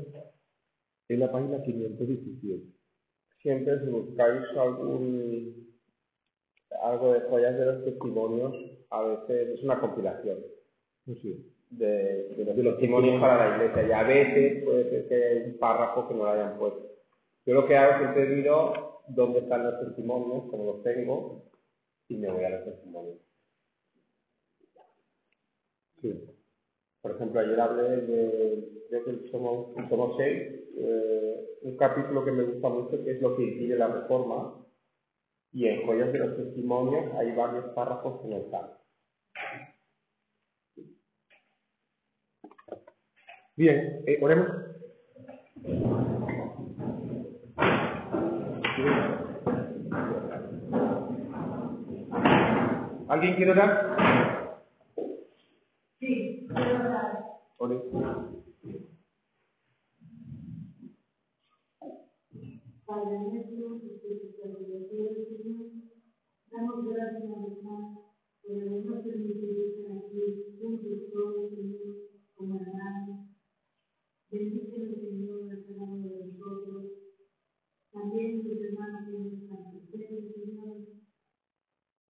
es 1.08 1.18
la 1.18 1.32
página 1.32 1.62
517. 1.62 2.64
Siempre 3.42 3.80
si 3.80 3.86
buscáis 3.86 4.42
algún 4.56 5.66
algo 6.82 7.14
de 7.14 7.20
joyas 7.22 7.58
de 7.58 7.64
los 7.64 7.84
testimonios, 7.84 8.52
a 8.90 9.02
veces 9.02 9.58
es 9.58 9.62
una 9.64 9.80
compilación 9.80 10.38
Sí. 11.22 11.57
De, 11.70 12.28
de 12.34 12.62
los 12.62 12.76
testimonios 12.76 13.20
para 13.20 13.48
la 13.48 13.56
iglesia 13.56 13.88
y 13.88 13.92
a 13.92 14.02
veces 14.02 14.64
puede 14.64 14.90
ser 14.90 15.08
que 15.08 15.14
hay 15.14 15.36
un 15.50 15.58
párrafo 15.58 16.08
que 16.08 16.14
no 16.14 16.24
lo 16.24 16.30
hayan 16.30 16.58
puesto. 16.58 16.88
Yo 17.46 17.54
lo 17.54 17.66
que 17.66 17.76
hago 17.76 17.92
es 17.92 17.98
siempre 17.98 18.36
miro 18.36 19.02
dónde 19.08 19.40
están 19.40 19.64
los 19.64 19.80
testimonios, 19.80 20.50
como 20.50 20.64
los 20.64 20.82
tengo, 20.82 21.44
y 22.08 22.16
me 22.16 22.30
voy 22.30 22.44
a 22.44 22.50
los 22.50 22.64
testimonios. 22.64 23.18
Sí. 26.00 26.24
Por 27.00 27.12
ejemplo, 27.12 27.40
ayer 27.40 27.60
hablé 27.60 27.82
de, 27.82 28.68
creo 28.88 29.04
que 29.04 29.30
somos, 29.30 29.74
somos 29.88 30.16
seis, 30.16 30.60
eh, 30.76 31.58
un 31.62 31.76
capítulo 31.76 32.24
que 32.24 32.32
me 32.32 32.44
gusta 32.44 32.68
mucho 32.68 33.02
que 33.02 33.12
es 33.12 33.22
lo 33.22 33.36
que 33.36 33.44
impide 33.44 33.76
la 33.76 33.88
reforma, 33.88 34.64
y 35.52 35.66
en 35.66 35.86
Joyas 35.86 36.12
de 36.12 36.18
los 36.18 36.36
Testimonios 36.36 37.14
hay 37.14 37.32
varios 37.34 37.66
párrafos 37.74 38.20
que 38.20 38.28
no 38.28 38.36
están. 38.36 38.70
Bien, 43.58 44.04
eh, 44.06 44.20
oremos. 44.22 44.46
¿Alguien 53.08 53.34
quiere 53.34 53.50
orar? 53.50 54.54
Sí, 55.98 56.46
quiero 56.46 56.84
orar. 56.86 57.24
Ore. 57.56 57.82
Padre 62.86 63.18
nuestro, 63.18 63.80
que 63.80 63.88
estás 63.88 64.50
en 64.70 64.88
cielos, 64.88 65.26
Señor, 65.26 65.66
damos 66.52 66.86
gracias 66.86 67.22
vez 67.42 67.62
más 67.64 67.98
por 68.40 68.56
habernos 68.56 69.04
permitido 69.04 69.66
estar 69.66 69.98
aquí 69.98 70.54
juntos 70.60 71.10
todos, 71.12 71.50
como 72.36 72.60
hermanos. 72.60 73.27
Bendícelo, 74.30 74.94
Señor, 74.94 75.50
a 75.50 75.56
cada 75.56 75.84
uno 75.84 76.06
de 76.06 76.26
nosotros. 76.26 76.92
También 77.90 78.44
los 78.46 78.60
hermanos 78.60 79.00
que 79.06 79.18
nos 79.18 79.32
están 79.42 79.70
presentes, 79.72 80.34
Señor. 80.34 80.84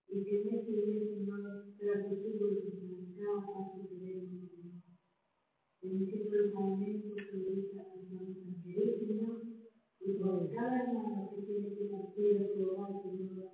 Y 0.09 0.23
que 0.23 0.41
en 0.41 0.49
este 0.53 0.71
día, 0.73 1.01
Señor, 1.09 1.73
posible 1.73 2.61
que 2.61 3.15
cada 3.17 3.41
paso 3.47 3.89
que 3.89 3.97
demos, 3.97 4.29
Señor. 4.29 4.73
Bendiciendo 5.81 6.35
los 6.37 6.55
alimentos 6.55 7.17
que 7.31 7.37
vamos 7.75 8.05
a 8.11 8.47
ingerir, 8.47 8.99
Señor. 8.99 9.41
Y 9.99 10.13
por 10.19 10.51
cada 10.51 10.83
hermano 10.83 11.31
que 11.33 11.41
tiene 11.41 11.73
que 11.73 11.85
partir 11.85 12.37
a 12.37 12.47
su 12.53 12.61
hogar, 12.61 12.93
Señor, 13.01 13.53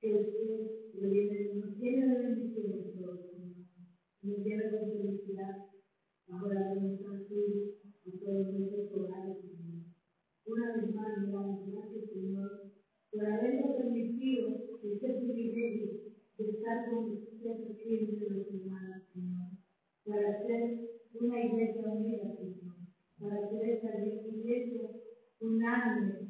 que 0.00 0.14
usted 0.14 0.70
lo 0.94 1.08
llene, 1.10 1.54
nos 1.56 1.76
llene 1.76 2.06
de 2.08 2.22
bendiciones 2.22 2.94
Señor. 2.94 3.20
Nos 4.22 4.38
llene 4.38 4.70
de 4.70 4.92
felicidad, 4.92 5.65
ahora 6.36 6.74
nuestra 6.74 7.16
aquí, 7.16 7.74
a 8.06 8.24
todos 8.24 8.52
nuestros 8.52 8.92
hogares, 8.92 9.38
Señor. 9.40 9.84
Una 10.46 10.76
vez 10.76 10.94
más, 10.94 11.22
le 11.22 11.32
damos 11.32 11.72
gracias, 11.72 12.10
Señor, 12.10 12.72
por 13.10 13.26
habernos 13.26 13.76
permitido 13.76 14.48
este 14.82 15.14
privilegio 15.14 15.92
de 16.38 16.50
estar 16.50 16.90
con 16.90 17.12
usted 17.12 17.70
aquí 17.70 17.96
entre 17.96 18.30
los 18.30 18.46
hermanos, 18.48 19.02
Señor. 19.12 19.50
Para 20.04 20.30
hacer 20.36 20.80
una 21.14 21.40
iglesia 21.40 21.88
unida, 21.88 22.36
Señor. 22.36 22.76
Para 23.18 23.46
hacer 23.46 23.70
esta 23.70 24.04
iglesia 24.04 24.90
unánime 25.40 26.25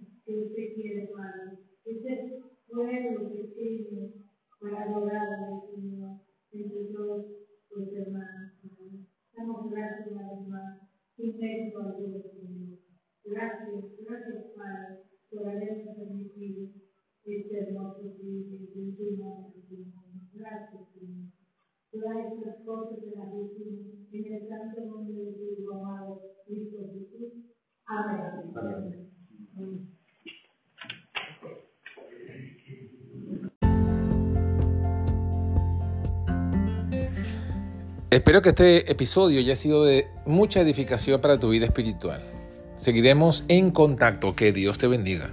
Espero 38.27 38.43
que 38.43 38.49
este 38.49 38.91
episodio 38.91 39.39
haya 39.39 39.55
sido 39.55 39.85
de 39.85 40.09
mucha 40.25 40.61
edificación 40.61 41.21
para 41.21 41.39
tu 41.39 41.51
vida 41.51 41.67
espiritual. 41.67 42.21
Seguiremos 42.77 43.45
en 43.47 43.71
contacto. 43.71 44.35
Que 44.35 44.51
Dios 44.51 44.79
te 44.79 44.89
bendiga. 44.89 45.31